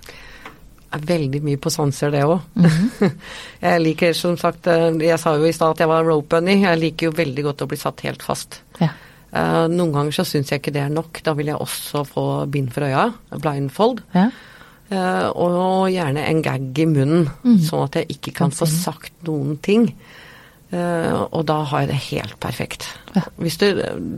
veldig 0.96 1.42
mye 1.44 1.60
på 1.60 1.72
sanser, 1.74 2.14
det 2.14 2.22
òg. 2.24 2.40
jeg 3.66 3.82
liker 3.82 4.14
som 4.16 4.38
sagt 4.40 4.70
Jeg 5.04 5.18
sa 5.20 5.34
jo 5.36 5.44
i 5.44 5.52
stad 5.52 5.74
at 5.74 5.82
jeg 5.84 5.92
var 5.92 6.06
rope 6.08 6.38
bunny. 6.38 6.62
Jeg 6.62 6.80
liker 6.80 7.10
jo 7.10 7.18
veldig 7.18 7.44
godt 7.50 7.66
å 7.66 7.68
bli 7.68 7.80
satt 7.80 8.06
helt 8.06 8.24
fast. 8.24 8.62
Ja. 8.80 8.94
Eh, 9.32 9.68
noen 9.72 9.94
ganger 9.96 10.16
så 10.16 10.26
syns 10.28 10.52
jeg 10.52 10.62
ikke 10.62 10.74
det 10.76 10.84
er 10.86 10.94
nok. 10.94 11.22
Da 11.26 11.34
vil 11.38 11.52
jeg 11.52 11.62
også 11.62 12.04
få 12.08 12.26
bind 12.52 12.74
for 12.76 12.88
øya, 12.88 13.08
blindfold. 13.40 14.04
ja. 14.16 14.30
Eh, 14.86 15.28
og 15.34 15.88
gjerne 15.90 16.28
en 16.30 16.44
gag 16.46 16.78
i 16.78 16.86
munnen, 16.86 17.24
mm. 17.42 17.58
sånn 17.66 17.88
at 17.88 17.96
jeg 17.98 18.20
ikke 18.20 18.36
kan 18.38 18.52
få 18.54 18.68
sagt 18.70 19.16
noen 19.26 19.58
ting. 19.58 19.88
Eh, 20.70 21.14
og 21.26 21.42
da 21.50 21.64
har 21.72 21.82
jeg 21.82 21.90
det 21.90 22.02
helt 22.12 22.36
perfekt. 22.40 22.86
Ja. 23.16 23.24
Hvis 23.42 23.58
du 23.58 23.66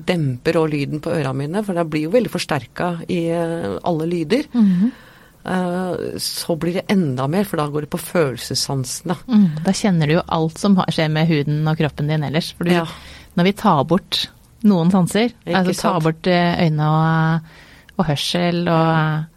demper 0.03 0.59
òg 0.59 0.73
lyden 0.73 0.99
på 0.99 1.13
øra 1.15 1.31
mine, 1.31 1.63
for 1.63 1.71
det 1.71 1.87
blir 1.87 2.09
jo 2.09 2.11
veldig 2.17 2.33
forsterka 2.33 2.97
i 3.07 3.21
alle 3.31 4.09
lyder, 4.11 4.49
Mm 4.51 4.91
eh, 5.47 6.17
så 6.19 6.55
blir 6.59 6.73
det 6.79 6.85
enda 6.91 7.27
mer, 7.31 7.45
for 7.47 7.61
da 7.61 7.67
går 7.71 7.85
det 7.85 7.91
på 7.93 8.01
følelsessansene. 8.01 9.15
Mm, 9.27 9.45
da 9.65 9.73
kjenner 9.75 10.09
du 10.09 10.17
jo 10.17 10.25
alt 10.27 10.59
som 10.59 10.77
skjer 10.87 11.11
med 11.13 11.29
huden 11.29 11.61
og 11.67 11.79
kroppen 11.79 12.11
din 12.11 12.25
ellers. 12.27 12.51
For 12.57 12.67
du, 12.67 12.73
Ja. 12.75 12.85
når 13.37 13.43
vi 13.43 13.53
tar 13.53 13.83
bort 13.85 14.27
noen 14.67 14.91
sanser, 14.93 15.33
altså 15.47 15.73
ta 15.79 15.95
bort 16.03 16.29
eh, 16.31 16.61
øyne 16.67 16.91
og, 16.91 17.49
og 17.97 18.07
hørsel 18.11 18.63
og 18.67 19.33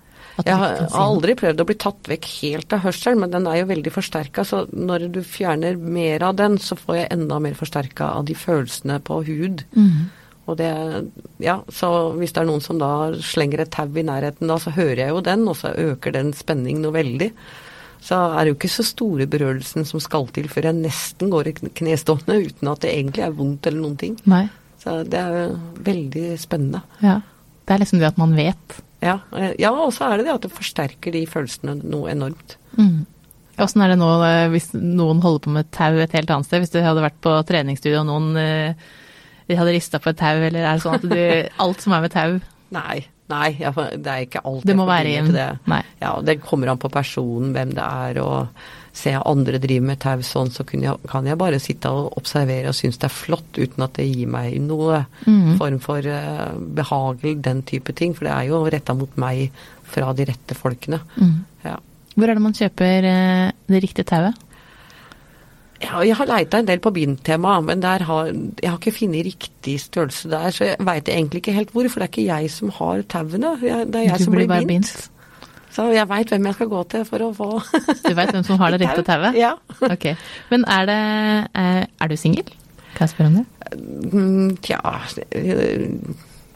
Jeg 0.46 0.56
har 0.56 0.86
aldri 0.96 1.34
prøvd 1.36 1.60
å 1.60 1.66
bli 1.68 1.76
tatt 1.76 2.08
vekk 2.08 2.28
helt 2.38 2.72
av 2.72 2.84
hørsel, 2.86 3.18
men 3.20 3.32
den 3.32 3.48
er 3.50 3.58
jo 3.60 3.66
veldig 3.68 3.90
forsterka, 3.92 4.44
så 4.48 4.62
når 4.72 5.10
du 5.12 5.18
fjerner 5.26 5.76
mer 5.76 6.24
av 6.24 6.38
den, 6.38 6.56
så 6.56 6.78
får 6.80 6.96
jeg 6.96 7.10
enda 7.12 7.40
mer 7.44 7.58
forsterka 7.58 8.14
av 8.16 8.24
de 8.30 8.36
følelsene 8.38 8.96
på 9.04 9.18
hud. 9.26 9.64
Mm. 9.76 10.08
Og 10.48 10.56
det, 10.56 10.70
ja, 11.44 11.58
så 11.68 11.90
hvis 12.16 12.32
det 12.32 12.40
er 12.40 12.48
noen 12.48 12.64
som 12.64 12.80
da 12.80 13.10
slenger 13.20 13.66
et 13.66 13.72
tau 13.74 13.90
i 13.92 14.06
nærheten 14.06 14.48
da, 14.48 14.56
så 14.58 14.72
hører 14.74 15.04
jeg 15.04 15.12
jo 15.12 15.20
den, 15.28 15.44
og 15.50 15.58
så 15.60 15.74
øker 15.76 16.16
den 16.16 16.32
spenningen 16.34 16.86
noe 16.86 16.96
veldig. 16.96 17.28
Så 18.00 18.16
er 18.16 18.40
det 18.40 18.54
jo 18.54 18.56
ikke 18.56 18.72
så 18.72 18.86
store 18.88 19.28
berørelsen 19.28 19.84
som 19.84 20.00
skal 20.00 20.24
til 20.32 20.48
før 20.48 20.70
jeg 20.70 20.80
nesten 20.80 21.30
går 21.30 21.50
i 21.50 21.54
kn- 21.58 21.74
knestående 21.82 22.38
uten 22.48 22.72
at 22.72 22.80
det 22.80 22.94
egentlig 22.96 23.26
er 23.26 23.36
vondt 23.36 23.68
eller 23.68 23.84
noen 23.84 24.00
ting. 24.00 24.16
Nei. 24.24 24.46
Så 24.80 25.00
det 25.08 25.20
er 25.20 25.36
jo 25.36 25.58
veldig 25.86 26.26
spennende. 26.40 26.82
Ja. 27.04 27.18
Det 27.66 27.74
er 27.74 27.82
liksom 27.82 28.00
det 28.00 28.08
at 28.10 28.20
man 28.20 28.34
vet. 28.36 28.80
Ja, 29.04 29.18
eh, 29.36 29.52
ja 29.60 29.72
og 29.74 29.92
så 29.96 30.08
er 30.08 30.20
det 30.20 30.28
det 30.28 30.36
at 30.38 30.46
det 30.46 30.54
forsterker 30.54 31.14
de 31.14 31.26
følelsene 31.28 31.76
noe 31.82 32.10
enormt. 32.12 32.56
Mm. 32.78 33.04
Åssen 33.60 33.84
er 33.84 33.92
det 33.92 34.00
nå 34.00 34.08
eh, 34.24 34.46
hvis 34.54 34.70
noen 34.76 35.20
holder 35.24 35.44
på 35.44 35.52
med 35.54 35.70
tau 35.76 36.00
et 36.00 36.16
helt 36.16 36.32
annet 36.32 36.48
sted? 36.48 36.64
Hvis 36.64 36.72
du 36.72 36.80
hadde 36.80 37.04
vært 37.04 37.20
på 37.24 37.36
treningsstudio 37.48 38.02
og 38.02 38.08
noen 38.08 38.32
de 39.50 39.56
hadde 39.58 39.74
rista 39.74 39.98
på 39.98 40.12
et 40.12 40.18
tau, 40.20 40.38
eller 40.38 40.62
er 40.62 40.78
det 40.78 40.84
sånn 40.84 41.00
at 41.00 41.06
du 41.10 41.20
Alt 41.64 41.82
som 41.82 41.96
er 41.96 42.04
med 42.04 42.14
tau, 42.14 42.38
Nei, 42.70 43.00
nei, 43.30 43.48
det 43.58 44.10
er 44.10 44.26
ikke 44.26 44.44
alt 44.46 44.66
det 44.66 44.76
må 44.78 44.86
være 44.86 45.16
inn 45.18 45.32
det. 45.34 45.48
Ja, 45.98 46.12
det 46.22 46.38
kommer 46.44 46.70
an 46.70 46.78
på 46.78 46.90
personen, 46.92 47.50
hvem 47.56 47.72
det 47.74 47.82
er, 47.82 48.20
og 48.22 48.62
ser 48.92 49.14
jeg 49.14 49.22
andre 49.28 49.60
driver 49.62 49.86
med 49.86 50.00
tau 50.02 50.24
sånn, 50.26 50.50
så 50.52 50.64
jeg, 50.74 50.96
kan 51.10 51.28
jeg 51.28 51.38
bare 51.40 51.60
sitte 51.62 51.92
og 51.94 52.16
observere 52.18 52.72
og 52.72 52.76
synes 52.76 52.98
det 53.00 53.06
er 53.06 53.14
flott, 53.14 53.50
uten 53.58 53.86
at 53.86 53.94
det 53.98 54.08
gir 54.08 54.30
meg 54.30 54.58
noe 54.64 55.04
mm. 55.26 55.56
form 55.60 55.78
for 55.82 56.06
uh, 56.06 56.50
behagelig, 56.80 57.36
den 57.44 57.62
type 57.68 57.94
ting. 57.96 58.16
For 58.16 58.26
det 58.26 58.34
er 58.34 58.50
jo 58.50 58.64
retta 58.66 58.96
mot 58.98 59.14
meg 59.20 59.48
fra 59.90 60.10
de 60.16 60.26
rette 60.30 60.58
folkene. 60.58 61.00
Mm. 61.16 61.36
Ja. 61.66 61.78
Hvor 62.16 62.30
er 62.30 62.38
det 62.38 62.44
man 62.44 62.56
kjøper 62.58 63.10
uh, 63.10 63.50
det 63.70 63.82
riktige 63.86 64.10
tauet? 64.10 64.46
Ja, 65.80 66.02
jeg 66.04 66.12
har 66.18 66.28
leita 66.28 66.58
en 66.60 66.66
del 66.68 66.82
på 66.84 66.92
bindtema, 66.92 67.54
men 67.64 67.80
der 67.80 68.02
har, 68.04 68.26
jeg 68.60 68.68
har 68.68 68.76
ikke 68.76 68.92
funnet 68.98 69.24
riktig 69.24 69.78
størrelse 69.80 70.28
der. 70.28 70.50
Så 70.52 70.66
jeg 70.68 70.82
veit 70.84 71.08
egentlig 71.08 71.40
ikke 71.40 71.56
helt 71.56 71.72
hvor, 71.72 71.88
for 71.88 72.02
det 72.02 72.10
er 72.10 72.12
ikke 72.12 72.26
jeg 72.26 72.52
som 72.52 72.74
har 72.76 73.06
tauene. 73.08 73.54
Det 73.62 74.02
er 74.02 74.10
jeg 74.10 74.20
Du 74.20 74.26
som 74.26 74.36
blir 74.36 74.50
blir 74.50 74.68
bindt. 74.68 75.08
Så 75.74 75.86
jeg 75.94 76.08
veit 76.10 76.30
hvem 76.32 76.48
jeg 76.48 76.56
skal 76.58 76.70
gå 76.70 76.80
til 76.90 77.04
for 77.06 77.22
å 77.22 77.30
få 77.36 77.48
Du 78.02 78.14
veit 78.18 78.32
hvem 78.34 78.42
som 78.46 78.58
har 78.62 78.74
det 78.74 78.80
rette 78.84 79.04
tauet? 79.06 79.36
Ja. 79.38 79.52
Ok. 79.86 80.08
Men 80.50 80.66
er 80.66 80.88
det 80.90 81.00
eh, 81.62 81.84
Er 81.86 82.10
du 82.10 82.16
singel? 82.18 82.48
Kan 82.96 83.06
jeg 83.06 83.12
spørre 83.12 83.30
om 83.30 83.36
det? 83.38 83.46
Mm, 84.10 84.56
Tja 84.66 84.80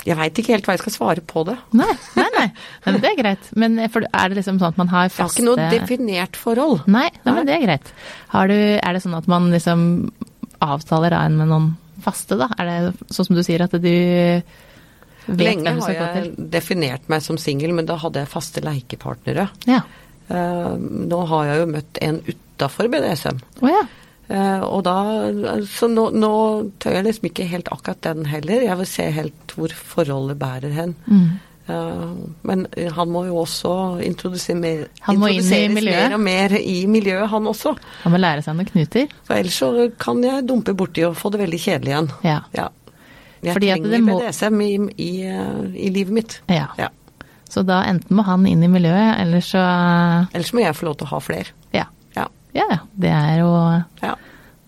Jeg 0.05 0.19
veit 0.19 0.41
ikke 0.43 0.57
helt 0.57 0.67
hva 0.67 0.75
jeg 0.75 0.83
skal 0.83 0.93
svare 0.97 1.23
på 1.25 1.45
det. 1.49 1.55
Nei, 1.79 1.95
nei, 2.19 2.27
nei. 2.35 2.49
Men 2.85 2.99
det 3.01 3.13
er 3.13 3.21
greit. 3.23 3.47
Men 3.57 3.79
er 3.81 3.95
det 3.95 4.37
liksom 4.37 4.59
sånn 4.61 4.75
at 4.75 4.81
man 4.83 4.91
har 4.93 5.09
faste 5.09 5.41
Jeg 5.41 5.47
har 5.47 5.55
ikke 5.55 5.63
noe 5.63 5.71
definert 5.79 6.37
forhold. 6.37 6.83
Nei, 6.91 7.07
nei, 7.23 7.37
men 7.39 7.49
det 7.49 7.55
er 7.55 7.65
greit. 7.65 7.95
Har 8.35 8.51
du, 8.51 8.59
er 8.59 8.93
det 8.99 9.01
sånn 9.07 9.17
at 9.17 9.31
man 9.31 9.49
liksom 9.55 9.87
avtaler 10.65 11.17
av 11.17 11.31
en 11.31 11.39
med 11.41 11.49
noen 11.55 11.71
faste, 12.05 12.37
da? 12.37 12.51
Er 12.61 12.69
det 12.69 13.15
sånn 13.15 13.31
som 13.31 13.39
du 13.39 13.43
sier, 13.47 13.65
at 13.65 13.73
du 13.81 13.89
Lenge 15.27 15.75
har 15.81 15.95
jeg 15.95 16.33
definert 16.53 17.07
meg 17.13 17.23
som 17.25 17.39
singel, 17.41 17.73
men 17.77 17.89
da 17.89 17.97
hadde 18.03 18.25
jeg 18.25 18.33
faste 18.33 18.63
leikepartnere. 18.65 19.49
Ja. 19.71 19.83
Uh, 20.29 20.75
nå 20.81 21.21
har 21.31 21.51
jeg 21.51 21.63
jo 21.63 21.71
møtt 21.75 22.01
en 22.05 22.21
utafor 22.29 22.89
BDSM. 22.93 23.41
Oh, 23.61 23.71
ja. 23.71 23.83
uh, 24.31 24.63
og 24.69 24.85
da, 24.87 24.99
så 25.69 25.89
nå, 25.93 26.11
nå 26.17 26.35
tør 26.81 26.99
jeg 26.99 27.09
liksom 27.09 27.29
ikke 27.31 27.49
helt 27.51 27.73
akkurat 27.73 28.05
den 28.07 28.29
heller. 28.31 28.69
Jeg 28.69 28.79
vil 28.81 28.93
se 28.93 29.09
helt 29.19 29.57
hvor 29.57 29.75
forholdet 29.95 30.41
bærer 30.41 30.77
hen. 30.77 30.95
Mm. 31.09 31.27
Uh, 31.65 32.13
men 32.45 32.67
han 32.93 33.09
må 33.09 33.25
jo 33.25 33.39
også 33.41 33.75
introdusere 34.05 34.61
mer, 34.61 34.87
introduseres 35.09 35.79
mer 35.81 36.17
og 36.17 36.21
mer 36.21 36.57
i 36.61 36.83
miljøet, 36.91 37.29
han 37.33 37.49
også. 37.49 37.73
Han 38.03 38.13
må 38.13 38.21
lære 38.21 38.45
seg 38.45 38.59
noen 38.59 38.69
knuter. 38.69 39.13
For 39.25 39.41
ellers 39.41 39.61
så 39.63 39.91
kan 40.01 40.21
jeg 40.25 40.45
dumpe 40.49 40.77
borti 40.77 41.07
og 41.09 41.17
få 41.17 41.33
det 41.33 41.41
veldig 41.47 41.61
kjedelig 41.65 41.95
igjen. 41.95 42.11
Ja. 42.29 42.41
Ja. 42.57 42.69
Jeg 43.45 43.55
Fordi 43.57 43.71
trenger 43.73 43.91
det 43.91 44.01
må- 44.03 44.19
BDSM 44.21 44.61
i, 44.65 44.75
i, 44.99 45.11
i 45.87 45.89
livet 45.95 46.13
mitt. 46.13 46.41
ja. 46.49 46.69
Ja. 46.79 46.89
Så 47.55 47.63
da 47.63 47.83
enten 47.87 48.17
må 48.17 48.25
han 48.27 48.47
inn 48.51 48.63
i 48.65 48.69
miljøet, 48.73 49.21
eller 49.21 49.39
så 49.45 49.61
Ellers 50.35 50.53
må 50.57 50.63
jeg 50.65 50.75
få 50.75 50.87
lov 50.89 50.97
til 50.99 51.07
å 51.07 51.11
ha 51.13 51.19
flere. 51.23 51.53
Ja. 51.77 51.85
Ja. 52.17 52.25
Ja. 52.57 52.79
Det 52.99 53.11
er 53.13 53.37
jo 53.45 53.51
Ja, 54.03 54.15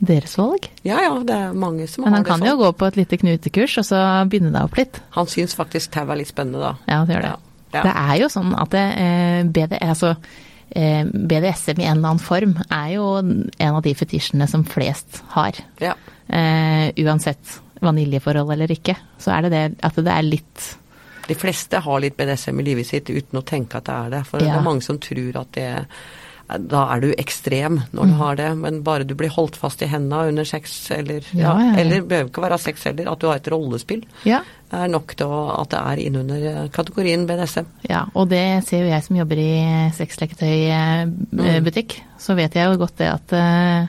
deres 0.07 0.37
valg. 0.39 0.69
ja, 0.85 1.01
ja 1.03 1.15
det 1.25 1.35
er 1.35 1.53
mange 1.57 1.89
som 1.89 2.05
Men 2.05 2.13
har 2.13 2.19
han 2.21 2.25
kan 2.29 2.39
sånn. 2.41 2.47
jo 2.53 2.57
gå 2.61 2.73
på 2.77 2.87
et 2.87 2.97
lite 3.01 3.17
knutekurs, 3.19 3.79
og 3.79 3.85
så 3.89 4.01
binde 4.31 4.53
deg 4.53 4.63
opp 4.69 4.77
litt. 4.77 5.01
Han 5.17 5.27
syns 5.27 5.57
faktisk 5.57 5.91
tau 5.97 6.05
er 6.13 6.17
litt 6.21 6.29
spennende, 6.31 6.61
da. 6.61 6.75
Ja, 6.87 7.05
det 7.09 7.17
gjør 7.17 7.23
det. 7.23 7.35
Det 7.73 7.95
er 7.97 8.15
jo 8.21 8.29
sånn 8.29 8.55
at 8.61 8.71
det, 8.71 8.85
eh, 9.03 9.43
BD, 9.45 9.79
altså, 9.83 10.17
eh, 10.71 11.05
BDSM 11.05 11.81
i 11.81 11.85
en 11.89 11.97
eller 11.99 12.09
annen 12.13 12.23
form 12.23 12.55
er 12.71 12.89
jo 12.95 13.17
en 13.19 13.75
av 13.75 13.83
de 13.83 13.95
fetisjene 13.95 14.47
som 14.49 14.63
flest 14.65 15.23
har. 15.35 15.53
Ja. 15.81 15.95
Eh, 16.29 16.93
uansett 17.03 17.59
vaniljeforhold 17.83 18.53
eller 18.53 18.71
ikke, 18.73 18.97
så 19.19 19.31
er 19.37 19.43
det 19.47 19.51
det 19.53 19.65
at 19.85 19.95
det 19.97 20.13
er 20.13 20.23
litt 20.23 20.77
De 21.29 21.35
fleste 21.35 21.81
har 21.83 22.01
litt 22.01 22.17
BDSM 22.17 22.61
i 22.61 22.63
livet 22.63 22.87
sitt 22.87 23.09
uten 23.11 23.41
å 23.41 23.45
tenke 23.45 23.77
at 23.81 23.85
det 23.89 23.95
er 23.95 24.11
det. 24.11 24.21
For 24.29 24.39
det 24.39 24.47
er 24.49 24.63
mange 24.63 24.83
som 24.87 24.99
tror 25.03 25.37
at 25.43 25.53
det 25.59 25.87
da 26.47 26.85
er 26.95 27.01
du 27.03 27.09
ekstrem 27.19 27.81
når 27.91 28.05
du 28.07 28.13
Mm. 28.13 28.19
har 28.21 28.37
det, 28.39 28.57
men 28.57 28.77
bare 28.87 29.03
du 29.05 29.17
blir 29.19 29.29
holdt 29.35 29.57
fast 29.59 29.83
i 29.83 29.87
hendene 29.91 30.29
under 30.29 30.45
sex, 30.47 30.93
eller 30.95 31.19
Ja, 31.35 31.59
ja, 31.59 31.59
ja, 31.59 31.65
ja. 31.73 31.79
Eller 31.81 32.01
behøver 32.07 32.29
ikke 32.31 32.43
være 32.45 32.59
sex 32.63 32.85
heller, 32.87 33.11
at 33.11 33.19
du 33.19 33.27
har 33.27 33.35
et 33.41 33.49
rollespill, 33.51 34.05
Ja. 34.25 34.43
er 34.73 34.87
nok 34.87 35.17
til 35.17 35.27
at 35.27 35.69
det 35.71 35.79
er 35.81 35.97
innunder 36.07 36.47
eh, 36.47 36.69
kategorien 36.69 37.27
BDSM. 37.27 37.67
Ja, 37.91 38.05
og 38.15 38.29
det 38.29 38.63
ser 38.69 38.85
jo 38.85 38.93
jeg 38.95 39.03
som 39.03 39.17
jobber 39.17 39.37
i 39.43 39.91
sexleketøybutikk. 39.99 41.97
Så 42.19 42.35
vet 42.39 42.55
jeg 42.55 42.71
jo 42.71 42.79
godt 42.81 42.97
det 43.01 43.09
at 43.11 43.33
eh, 43.33 43.87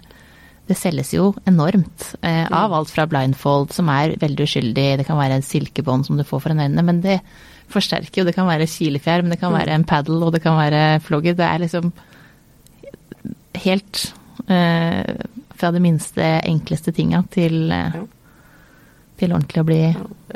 det 0.67 0.75
selges 0.75 1.13
jo 1.15 1.29
enormt 1.47 2.09
eh, 2.21 2.45
av 2.51 2.73
alt 2.75 2.91
fra 2.91 3.05
blindfold, 3.09 3.71
som 3.75 3.89
er 3.93 4.17
veldig 4.19 4.47
uskyldig, 4.47 4.87
det 4.99 5.05
kan 5.07 5.19
være 5.19 5.39
en 5.39 5.45
silkebånd 5.45 6.07
som 6.07 6.19
du 6.19 6.25
får 6.27 6.43
foran 6.43 6.63
øynene, 6.65 6.83
men 6.83 6.99
det 7.05 7.21
forsterker 7.71 8.21
jo. 8.21 8.27
Det 8.27 8.35
kan 8.35 8.47
være 8.49 8.67
kilefjær, 8.69 9.23
men 9.23 9.35
det 9.35 9.39
kan 9.41 9.55
være 9.55 9.75
en 9.75 9.87
paddle, 9.87 10.19
og 10.25 10.35
det 10.35 10.43
kan 10.43 10.57
være 10.59 10.99
flogger. 11.03 11.37
Det 11.39 11.47
er 11.47 11.63
liksom 11.63 11.91
helt 13.63 14.03
eh, 14.47 15.15
fra 15.57 15.71
det 15.71 15.83
minste, 15.83 16.27
enkleste 16.47 16.93
tinga 16.95 17.23
til, 17.33 17.71
eh, 17.71 18.01
til 19.17 19.33
ordentlig 19.33 19.63
å 19.63 19.67
bli 19.67 19.81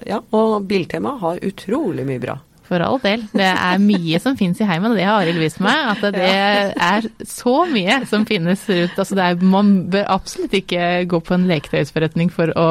Ja, 0.07 0.21
og 0.33 0.63
Biltema 0.67 1.17
har 1.21 1.43
utrolig 1.45 2.07
mye 2.07 2.23
bra. 2.23 2.39
For 2.71 2.79
all 2.85 3.01
del. 3.03 3.25
Det 3.35 3.43
er 3.51 3.81
mye 3.83 4.19
som 4.23 4.37
finnes 4.39 4.61
i 4.63 4.67
heimen, 4.69 4.93
og 4.93 4.95
det 4.95 5.03
har 5.03 5.17
Arild 5.25 5.41
vist 5.43 5.59
meg. 5.59 5.89
At 5.91 6.05
det 6.15 6.23
er 6.31 7.07
så 7.27 7.55
mye 7.67 7.97
som 8.07 8.23
finnes 8.29 8.63
rundt. 8.71 8.95
Altså 8.95 9.17
det 9.19 9.25
er, 9.27 9.41
man 9.43 9.73
bør 9.91 10.05
absolutt 10.15 10.55
ikke 10.61 10.85
gå 11.11 11.19
på 11.27 11.35
en 11.35 11.49
leketøysforretning 11.51 12.31
for 12.31 12.53
å, 12.55 12.67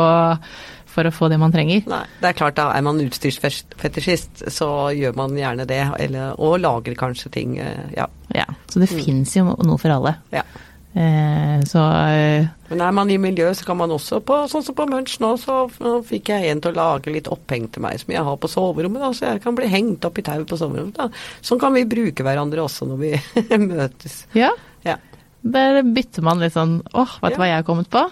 for 0.88 1.04
å 1.04 1.12
få 1.12 1.28
det 1.28 1.36
man 1.42 1.52
trenger. 1.52 1.84
Nei, 1.92 2.00
det 2.22 2.30
er 2.32 2.38
klart 2.40 2.56
da 2.56 2.70
er 2.78 2.86
man 2.88 3.02
utstyrsfetisjist, 3.04 4.46
så 4.56 4.70
gjør 4.96 5.20
man 5.20 5.36
gjerne 5.36 5.68
det. 5.68 5.82
Eller, 6.00 6.32
og 6.40 6.56
lager 6.64 6.96
kanskje 6.98 7.32
ting, 7.36 7.58
eh, 7.60 7.92
ja. 7.98 8.08
Ja, 8.32 8.46
Så 8.72 8.80
det 8.80 8.88
finnes 8.88 9.36
jo 9.36 9.50
noe 9.52 9.76
for 9.82 9.92
alle. 10.00 10.16
ja. 10.32 10.46
Eh, 10.90 11.60
så 11.70 11.78
eh, 12.10 12.46
Men 12.68 12.80
er 12.82 12.90
man 12.96 13.10
i 13.14 13.18
miljø, 13.22 13.46
så 13.54 13.62
kan 13.68 13.76
man 13.78 13.92
også 13.94 14.18
på 14.26 14.40
Sånn 14.50 14.64
som 14.66 14.74
på 14.74 14.88
Munch 14.90 15.20
nå, 15.22 15.36
så 15.38 15.60
fikk 16.08 16.32
jeg 16.32 16.48
en 16.50 16.60
til 16.64 16.72
å 16.72 16.78
lage 16.80 17.12
litt 17.14 17.28
oppheng 17.30 17.68
til 17.70 17.84
meg 17.84 18.00
som 18.02 18.10
jeg 18.10 18.24
har 18.26 18.36
på 18.42 18.50
soverommet, 18.50 18.98
da, 19.04 19.12
så 19.14 19.28
jeg 19.28 19.42
kan 19.44 19.54
bli 19.54 19.68
hengt 19.70 20.04
opp 20.08 20.18
i 20.18 20.24
tau 20.26 20.42
på 20.50 20.58
soverommet. 20.58 20.96
da. 20.98 21.06
Sånn 21.46 21.60
kan 21.62 21.76
vi 21.78 21.84
bruke 21.86 22.26
hverandre 22.26 22.64
også 22.66 22.88
når 22.90 22.98
vi 23.04 23.12
møtes. 23.70 24.24
ja, 24.34 24.50
Ja. 24.82 24.96
der 25.46 25.82
bytter 25.86 26.22
man 26.26 26.40
litt 26.42 26.52
sånn 26.58 26.80
åh, 26.92 27.14
vet 27.22 27.36
du 27.36 27.38
Ja. 27.38 27.42
hva 27.44 27.46
jeg 27.52 27.60
har 27.62 27.68
kommet 27.70 27.90
på? 27.90 28.02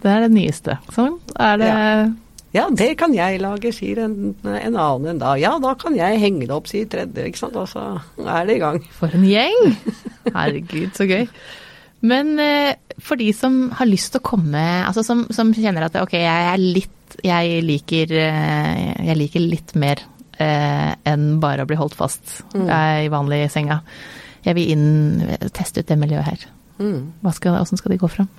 Det 0.00 0.08
er 0.14 0.20
det 0.28 0.30
nyeste. 0.32 0.78
Sånn 0.94 1.18
er 1.36 1.56
det 1.58 1.66
Ja. 1.66 2.06
ja, 2.52 2.68
det 2.70 2.92
kan 2.96 3.12
jeg 3.12 3.40
lage, 3.42 3.72
sier 3.74 4.04
en, 4.04 4.36
en 4.44 4.76
annen 4.76 5.06
en 5.16 5.18
da. 5.18 5.34
Ja, 5.36 5.58
da 5.58 5.74
kan 5.74 5.94
jeg 5.98 6.20
henge 6.22 6.46
det 6.46 6.54
opp, 6.54 6.66
sier 6.70 6.86
tredje, 6.86 7.26
ikke 7.26 7.42
sant. 7.42 7.56
Og 7.56 7.66
så 7.68 8.00
er 8.24 8.46
det 8.46 8.56
i 8.56 8.62
gang. 8.62 8.80
For 8.96 9.10
en 9.12 9.26
gjeng! 9.26 9.74
Herregud, 10.32 10.94
så 10.94 11.04
gøy. 11.10 11.26
Men 12.00 12.38
eh, 12.40 12.76
for 13.02 13.20
de 13.20 13.28
som 13.36 13.68
har 13.76 13.88
lyst 13.88 14.14
til 14.14 14.22
å 14.22 14.28
komme, 14.30 14.62
altså 14.86 15.04
som, 15.04 15.26
som 15.34 15.52
kjenner 15.56 15.88
at 15.88 15.98
ok, 16.00 16.16
jeg 16.16 16.62
litt 16.62 16.96
Jeg 17.26 17.64
liker, 17.66 18.12
eh, 18.14 19.04
jeg 19.08 19.18
liker 19.18 19.42
litt 19.42 19.74
mer 19.74 20.00
eh, 20.38 20.94
enn 21.10 21.40
bare 21.42 21.66
å 21.66 21.68
bli 21.68 21.76
holdt 21.76 21.98
fast 21.98 22.40
mm. 22.54 22.68
i 23.04 23.10
vanlig 23.12 23.42
senga. 23.52 23.80
Jeg 24.46 24.56
vil 24.56 24.70
inn, 24.72 24.90
teste 25.52 25.82
ut 25.82 25.90
det 25.90 25.98
miljøet 26.00 26.28
her. 26.28 26.44
Mm. 26.78 27.10
Skal, 27.34 27.56
hvordan 27.58 27.80
skal 27.82 27.92
de 27.92 27.98
gå 28.00 28.08
fram? 28.08 28.30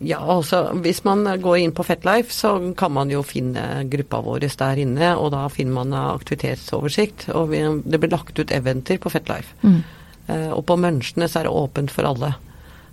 Ja, 0.00 0.18
altså 0.24 0.62
hvis 0.80 1.02
man 1.04 1.28
går 1.44 1.58
inn 1.60 1.76
på 1.76 1.84
FetLife, 1.84 2.32
så 2.32 2.54
kan 2.74 2.94
man 2.96 3.12
jo 3.12 3.20
finne 3.20 3.84
gruppa 3.92 4.22
vår 4.24 4.48
der 4.48 4.80
inne, 4.80 5.12
og 5.20 5.34
da 5.36 5.44
finner 5.52 5.82
man 5.82 5.92
aktivitetsoversikt. 6.00 7.28
Og 7.36 7.52
vi, 7.52 7.60
det 7.84 8.00
blir 8.00 8.16
lagt 8.16 8.40
ut 8.40 8.54
eventer 8.56 8.98
på 8.98 9.12
FetLife. 9.12 9.60
Mm. 9.60 9.82
Eh, 10.30 10.50
og 10.54 10.64
på 10.66 10.78
Mønchene 10.80 11.28
så 11.28 11.42
er 11.42 11.48
det 11.48 11.58
åpent 11.60 11.92
for 11.92 12.08
alle. 12.08 12.32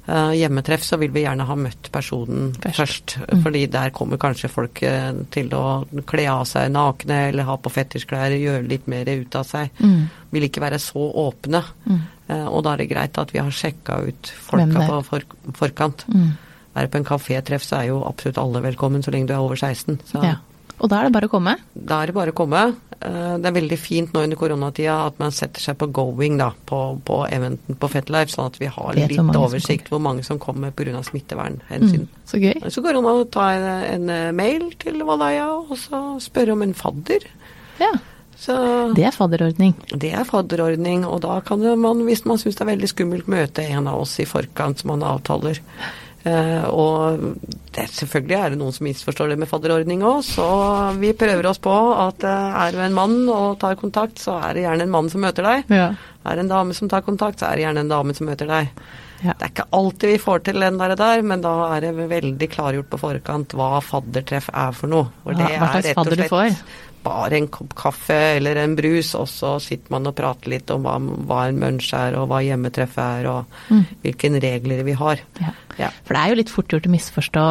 Eh, 0.08 0.32
hjemmetreff 0.39 0.86
så 0.88 0.96
vil 1.02 1.12
vi 1.12 1.26
gjerne 1.26 1.43
ha 1.43 1.56
møtt 1.60 1.89
personen 1.91 2.54
Først. 2.63 3.17
først, 3.17 3.41
fordi 3.43 3.65
der 3.67 3.89
kommer 3.91 4.17
kanskje 4.22 4.48
folk 4.50 4.80
eh, 4.88 5.12
til 5.36 5.50
å 5.58 5.63
kle 6.08 6.28
av 6.32 6.46
seg 6.48 6.72
nakne 6.72 7.17
eller 7.28 7.43
ha 7.43 7.58
på 7.60 7.72
fetisjklær, 7.76 8.32
gjøre 8.39 8.67
litt 8.70 8.88
mer 8.88 9.10
ut 9.12 9.36
av 9.36 9.43
seg. 9.50 9.70
Mm. 9.84 10.06
Vil 10.32 10.48
ikke 10.48 10.63
være 10.63 10.80
så 10.80 11.10
åpne. 11.28 11.63
Mm. 11.89 12.02
Eh, 12.30 12.48
og 12.48 12.63
da 12.63 12.74
er 12.74 12.84
det 12.86 12.89
greit 12.93 13.20
at 13.20 13.34
vi 13.36 13.43
har 13.43 13.52
sjekka 13.52 14.00
ut 14.08 14.32
folka 14.48 14.88
på 14.88 15.02
for, 15.10 15.28
forkant. 15.60 16.06
Mm. 16.08 16.30
Er 16.78 16.86
det 16.86 16.91
på 16.93 17.02
en 17.02 17.10
kafétreff, 17.12 17.63
så 17.67 17.82
er 17.82 17.89
jo 17.91 18.04
absolutt 18.08 18.38
alle 18.39 18.62
velkommen 18.63 19.04
så 19.04 19.12
lenge 19.12 19.28
du 19.28 19.34
er 19.36 19.43
over 19.43 19.60
16. 19.60 20.00
Så 20.08 20.24
Ja. 20.24 20.38
Og 20.80 20.91
da 20.91 21.00
er 21.02 21.08
det 21.08 21.13
bare 21.15 21.26
å 21.26 21.32
komme. 21.32 21.56
da 21.74 22.04
er 22.04 22.06
det 22.06 22.13
bare 22.13 22.32
å 22.32 22.36
komme. 22.38 22.76
Eh, 23.02 23.38
Det 23.38 23.46
er 23.46 23.56
veldig 23.60 23.78
fint 23.80 24.14
nå 24.14 24.24
under 24.26 24.38
koronatida 24.40 24.96
at 25.06 25.20
man 25.20 25.32
setter 25.32 25.62
seg 25.62 25.78
på 25.78 25.92
going 25.94 26.38
da, 26.40 26.52
på, 26.66 26.80
på 27.06 27.20
eventen 27.30 27.78
på 27.78 27.90
FetLife, 27.94 28.32
sånn 28.34 28.50
at 28.50 28.58
vi 28.60 28.66
har 28.74 28.94
litt 28.98 29.18
oversikt 29.20 29.90
hvor 29.94 30.02
mange 30.02 30.24
som 30.26 30.40
kommer 30.40 30.72
pga. 30.72 31.04
smittevernhensyn. 31.06 32.08
Mm. 32.08 32.26
Så 32.26 32.42
gøy. 32.42 32.58
Så 32.74 32.82
går 32.82 32.94
det 32.98 33.02
an 33.04 33.10
å 33.12 33.30
ta 33.30 33.52
en, 33.54 33.68
en 33.94 34.10
eh, 34.10 34.32
mail 34.32 34.72
til 34.82 35.04
Valaya 35.06 35.50
og 35.60 35.76
så 35.78 36.04
spørre 36.24 36.54
om 36.58 36.62
en 36.66 36.74
fadder. 36.74 37.28
Ja. 37.80 37.92
Så 38.38 38.54
Det 38.94 39.04
er 39.06 39.12
fadderordning. 39.16 39.74
det 39.98 40.12
er 40.14 40.24
fadderordning, 40.26 41.06
og 41.06 41.22
da 41.22 41.40
kan 41.42 41.62
man, 41.82 42.04
hvis 42.06 42.24
man 42.26 42.38
syns 42.38 42.56
det 42.58 42.62
er 42.68 42.70
veldig 42.76 42.90
skummelt, 42.92 43.28
møte 43.28 43.66
en 43.66 43.88
av 43.90 44.02
oss 44.04 44.20
i 44.22 44.26
forkant 44.30 44.80
som 44.84 44.92
man 44.94 45.02
avtaler. 45.02 45.58
Eh, 46.28 46.68
og 46.74 47.24
det, 47.76 47.88
selvfølgelig 47.94 48.38
er 48.38 48.54
det 48.54 48.60
noen 48.60 48.76
som 48.76 48.88
misforstår 48.88 49.32
det 49.32 49.40
med 49.42 49.50
fadderordning 49.50 50.04
òg, 50.08 50.22
så 50.26 50.48
vi 51.00 51.13
prøver 51.18 51.50
oss 51.50 51.62
på 51.63 51.74
at 51.94 52.26
eh, 52.28 52.62
er 52.66 52.76
du 52.76 52.84
en 52.84 52.98
mann 52.98 53.18
og 53.32 53.60
tar 53.62 53.78
kontakt, 53.80 54.20
så 54.24 54.40
er 54.42 54.58
det 54.58 54.66
gjerne 54.66 54.88
en 54.88 54.96
mann 54.98 55.12
som 55.13 55.24
møter 55.24 55.48
deg. 55.48 55.74
Ja. 55.74 55.92
Er 56.28 56.36
det 56.36 56.48
en 56.48 56.56
dame 56.56 56.76
som 56.76 56.90
tar 56.92 57.06
kontakt, 57.06 57.40
så 57.40 57.52
er 57.52 57.58
det 57.60 57.68
gjerne 57.68 57.86
en 57.86 57.94
dame 57.94 58.16
som 58.18 58.28
møter 58.28 58.50
deg. 58.50 58.74
Ja. 59.24 59.34
Det 59.34 59.48
er 59.48 59.50
ikke 59.50 59.66
alltid 59.74 60.12
vi 60.12 60.18
får 60.22 60.44
til 60.46 60.62
den 60.62 60.76
der, 60.78 60.94
der 61.00 61.24
men 61.26 61.42
da 61.42 61.54
er 61.74 61.88
det 61.88 62.10
veldig 62.12 62.50
klargjort 62.54 62.90
på 62.92 63.00
forkant 63.02 63.56
hva 63.58 63.80
faddertreff 63.82 64.52
er 64.54 64.76
for 64.78 64.92
noe. 64.92 65.10
Og 65.26 65.34
det 65.34 65.48
hva 65.48 65.72
er 65.72 65.80
rett 65.80 65.90
og 65.94 66.02
fadder 66.04 66.20
du 66.20 66.22
slett 66.22 66.34
får? 66.34 66.76
Bare 67.08 67.38
en 67.38 67.48
kopp 67.48 67.74
kaffe 67.76 68.17
eller 68.38 68.58
en 68.62 68.76
brus, 68.76 69.13
og 69.15 69.28
så 69.32 69.56
sitter 69.63 69.91
man 69.93 70.08
og 70.08 70.15
prater 70.15 70.50
litt 70.50 70.70
om 70.72 70.84
hva, 70.84 70.98
hva 71.28 71.48
en 71.48 71.60
munch 71.60 71.93
er, 71.93 72.15
og 72.20 72.28
hva 72.30 72.41
hjemmetreff 72.46 72.98
er, 72.98 73.28
og 73.28 73.46
Mm. 73.70 73.86
hvilke 74.04 74.30
regler 74.43 74.84
vi 74.84 74.93
har. 74.93 75.20
Ja. 75.41 75.52
Ja. 75.78 75.89
For 76.06 76.13
det 76.13 76.22
er 76.24 76.30
jo 76.30 76.36
litt 76.41 76.50
fort 76.50 76.67
gjort 76.67 76.88
å 76.88 76.93
misforstå. 76.93 77.48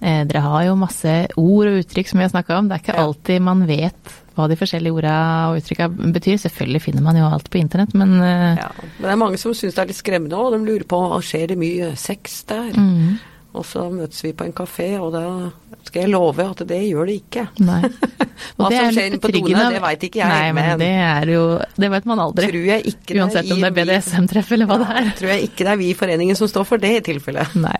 Eh, 0.00 0.24
dere 0.24 0.40
har 0.42 0.64
jo 0.64 0.76
masse 0.76 1.26
ord 1.36 1.66
og 1.66 1.78
uttrykk 1.82 2.06
som 2.08 2.18
vi 2.20 2.24
har 2.24 2.30
snakka 2.30 2.58
om. 2.58 2.68
Det 2.68 2.74
er 2.76 2.82
ikke 2.84 2.96
Ja. 2.98 3.04
alltid 3.06 3.42
man 3.42 3.66
vet 3.66 3.94
hva 4.36 4.46
de 4.48 4.54
forskjellige 4.54 4.94
orda 4.94 5.50
og 5.50 5.56
uttrykka 5.58 5.88
betyr. 6.12 6.38
Selvfølgelig 6.38 6.82
finner 6.82 7.02
man 7.02 7.16
jo 7.16 7.24
alt 7.26 7.50
på 7.50 7.58
internett, 7.58 7.94
men 7.94 8.20
eh, 8.22 8.56
Ja. 8.62 8.70
Men 9.00 9.02
det 9.02 9.10
er 9.10 9.16
mange 9.16 9.38
som 9.38 9.52
syns 9.52 9.74
det 9.74 9.78
er 9.78 9.86
litt 9.86 9.96
skremmende, 9.96 10.36
og 10.38 10.52
de 10.52 10.58
lurer 10.64 10.84
på 10.86 11.00
skjer 11.22 11.48
det 11.48 11.58
mye 11.58 11.96
sex 11.96 12.44
der. 12.44 12.70
mm, 12.72 13.18
Og 13.54 13.64
så 13.64 13.90
møtes 13.90 14.22
vi 14.22 14.32
på 14.32 14.44
en 14.44 14.52
kafé, 14.52 15.00
og 15.00 15.12
da 15.14 15.50
skal 15.88 16.04
jeg 16.04 16.12
love 16.12 16.44
at 16.52 16.60
det 16.68 16.78
gjør 16.86 17.08
det 17.10 17.16
ikke. 17.22 17.44
Nei. 17.64 17.80
Hva 18.58 18.68
det 18.70 18.78
som 18.78 18.88
er 18.88 18.94
skjer 18.94 19.16
på 19.22 19.30
doene, 19.34 19.64
det 19.74 19.82
vet 19.82 20.04
ikke 20.08 20.20
jeg, 20.22 20.30
Nei, 20.30 20.52
men 20.54 20.68
men- 20.68 20.80
det 20.82 20.90
er 21.08 21.32
jo 21.34 21.42
Det 21.74 21.90
vet 21.96 22.06
man 22.10 22.22
aldri. 22.22 22.48
Uansett 23.18 23.52
om 23.54 23.64
det 23.64 23.70
er 23.72 23.76
BDSM-treff 23.80 24.52
eller 24.56 24.68
hva 24.70 24.78
det 24.82 24.88
er. 25.00 25.10
Tror 25.18 25.32
jeg 25.34 25.48
ikke 25.50 25.66
det 25.66 25.72
er 25.74 25.80
vi 25.80 25.90
i 25.90 25.96
foreningen 25.98 26.38
som 26.38 26.50
står 26.50 26.66
for 26.68 26.82
det 26.82 26.92
i 27.00 27.04
tilfelle. 27.12 27.44
Nei. 27.58 27.76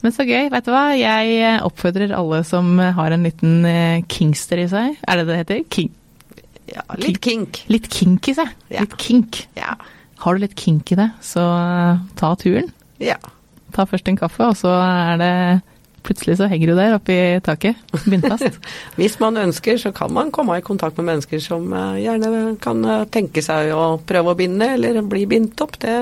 Men 0.00 0.14
så 0.16 0.24
gøy. 0.24 0.46
Vet 0.52 0.64
du 0.64 0.70
hva, 0.72 0.82
jeg 0.96 1.32
eh, 1.44 1.58
oppfordrer 1.66 2.14
alle 2.16 2.38
som 2.48 2.70
har 2.80 3.12
en 3.12 3.26
liten 3.28 3.58
eh, 3.68 3.98
kingster 4.08 4.62
i 4.62 4.68
seg. 4.72 4.94
Er 5.04 5.20
det 5.20 5.26
det 5.28 5.40
heter? 5.42 5.64
King. 5.76 5.90
Ja, 6.70 6.84
litt 7.02 7.18
kink. 7.24 7.64
Litt 7.68 7.88
kink 7.92 8.30
i 8.30 8.36
seg. 8.38 8.48
Ja. 8.72 8.86
Litt 8.86 8.96
kink. 9.02 9.42
Ja. 9.58 9.74
Har 10.24 10.36
du 10.36 10.42
litt 10.46 10.56
kink 10.60 10.92
i 10.94 10.96
det, 11.02 11.10
så 11.24 11.44
eh, 11.44 12.00
ta 12.20 12.32
turen. 12.40 12.72
ja. 13.02 13.18
Ta 13.70 13.84
først 13.86 14.08
en 14.10 14.16
kaffe, 14.18 14.42
og 14.50 14.56
så 14.58 14.66
er 14.82 15.20
det 15.20 15.34
Plutselig 16.02 16.38
så 16.40 16.46
henger 16.48 16.70
du 16.70 16.74
der 16.78 16.94
oppe 16.96 17.12
i 17.12 17.40
taket, 17.44 17.76
bindfast. 18.08 18.56
Hvis 18.98 19.18
man 19.20 19.36
ønsker, 19.36 19.76
så 19.78 19.90
kan 19.94 20.12
man 20.16 20.30
komme 20.34 20.56
i 20.58 20.62
kontakt 20.64 20.96
med 20.96 21.06
mennesker 21.10 21.42
som 21.44 21.66
eh, 21.76 21.98
gjerne 22.06 22.54
kan 22.62 22.80
eh, 22.88 23.02
tenke 23.12 23.42
seg 23.44 23.68
å 23.76 23.98
prøve 24.08 24.32
å 24.32 24.38
binde, 24.38 24.70
eller 24.78 25.02
bli 25.04 25.26
bindt 25.28 25.60
opp, 25.60 25.76
det 25.84 25.96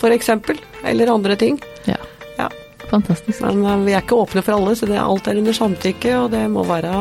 for 0.00 0.14
eksempel. 0.16 0.56
Eller 0.88 1.12
andre 1.12 1.36
ting. 1.36 1.58
Ja, 1.84 1.98
Ja. 2.40 2.48
fantastisk. 2.88 3.42
Men 3.44 3.60
eh, 3.68 3.82
vi 3.86 3.92
er 3.98 4.00
ikke 4.02 4.16
åpne 4.22 4.42
for 4.46 4.56
alle, 4.56 4.72
så 4.80 4.88
det, 4.88 4.96
alt 4.98 5.28
er 5.28 5.36
under 5.42 5.52
samtykke, 5.56 6.14
og 6.24 6.30
det 6.32 6.46
må 6.50 6.64
være 6.66 6.94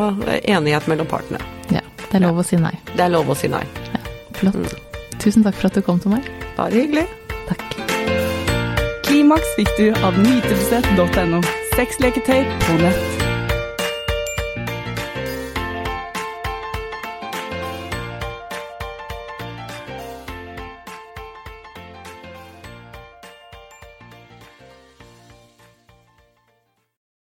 enighet 0.43 0.91
mellom 0.91 1.07
partene. 1.09 1.39
Ja, 1.71 1.81
det 2.09 2.19
er 2.19 2.25
lov 2.27 2.43
å 2.43 2.45
si 2.45 2.59
nei. 2.59 2.75
Det 2.95 3.05
er 3.07 3.15
lov 3.15 3.31
å 3.31 3.37
si 3.39 3.47
nei. 3.51 3.63
Ja, 3.95 4.03
Flott. 4.41 4.75
Tusen 5.23 5.43
takk 5.47 5.55
for 5.59 5.71
at 5.71 5.79
du 5.79 5.81
kom 5.87 5.97
til 6.03 6.13
meg. 6.17 6.27
Bare 6.59 6.75
hyggelig. 6.75 7.07
Takk. 7.47 7.63
Klimaks 9.07 9.55
fikk 9.57 9.71
du 9.79 9.87
av 10.05 10.15
nytelse.no. 10.21 11.41
Sexleketøy 11.79 12.43
på 12.43 12.73
nett. 12.81 13.28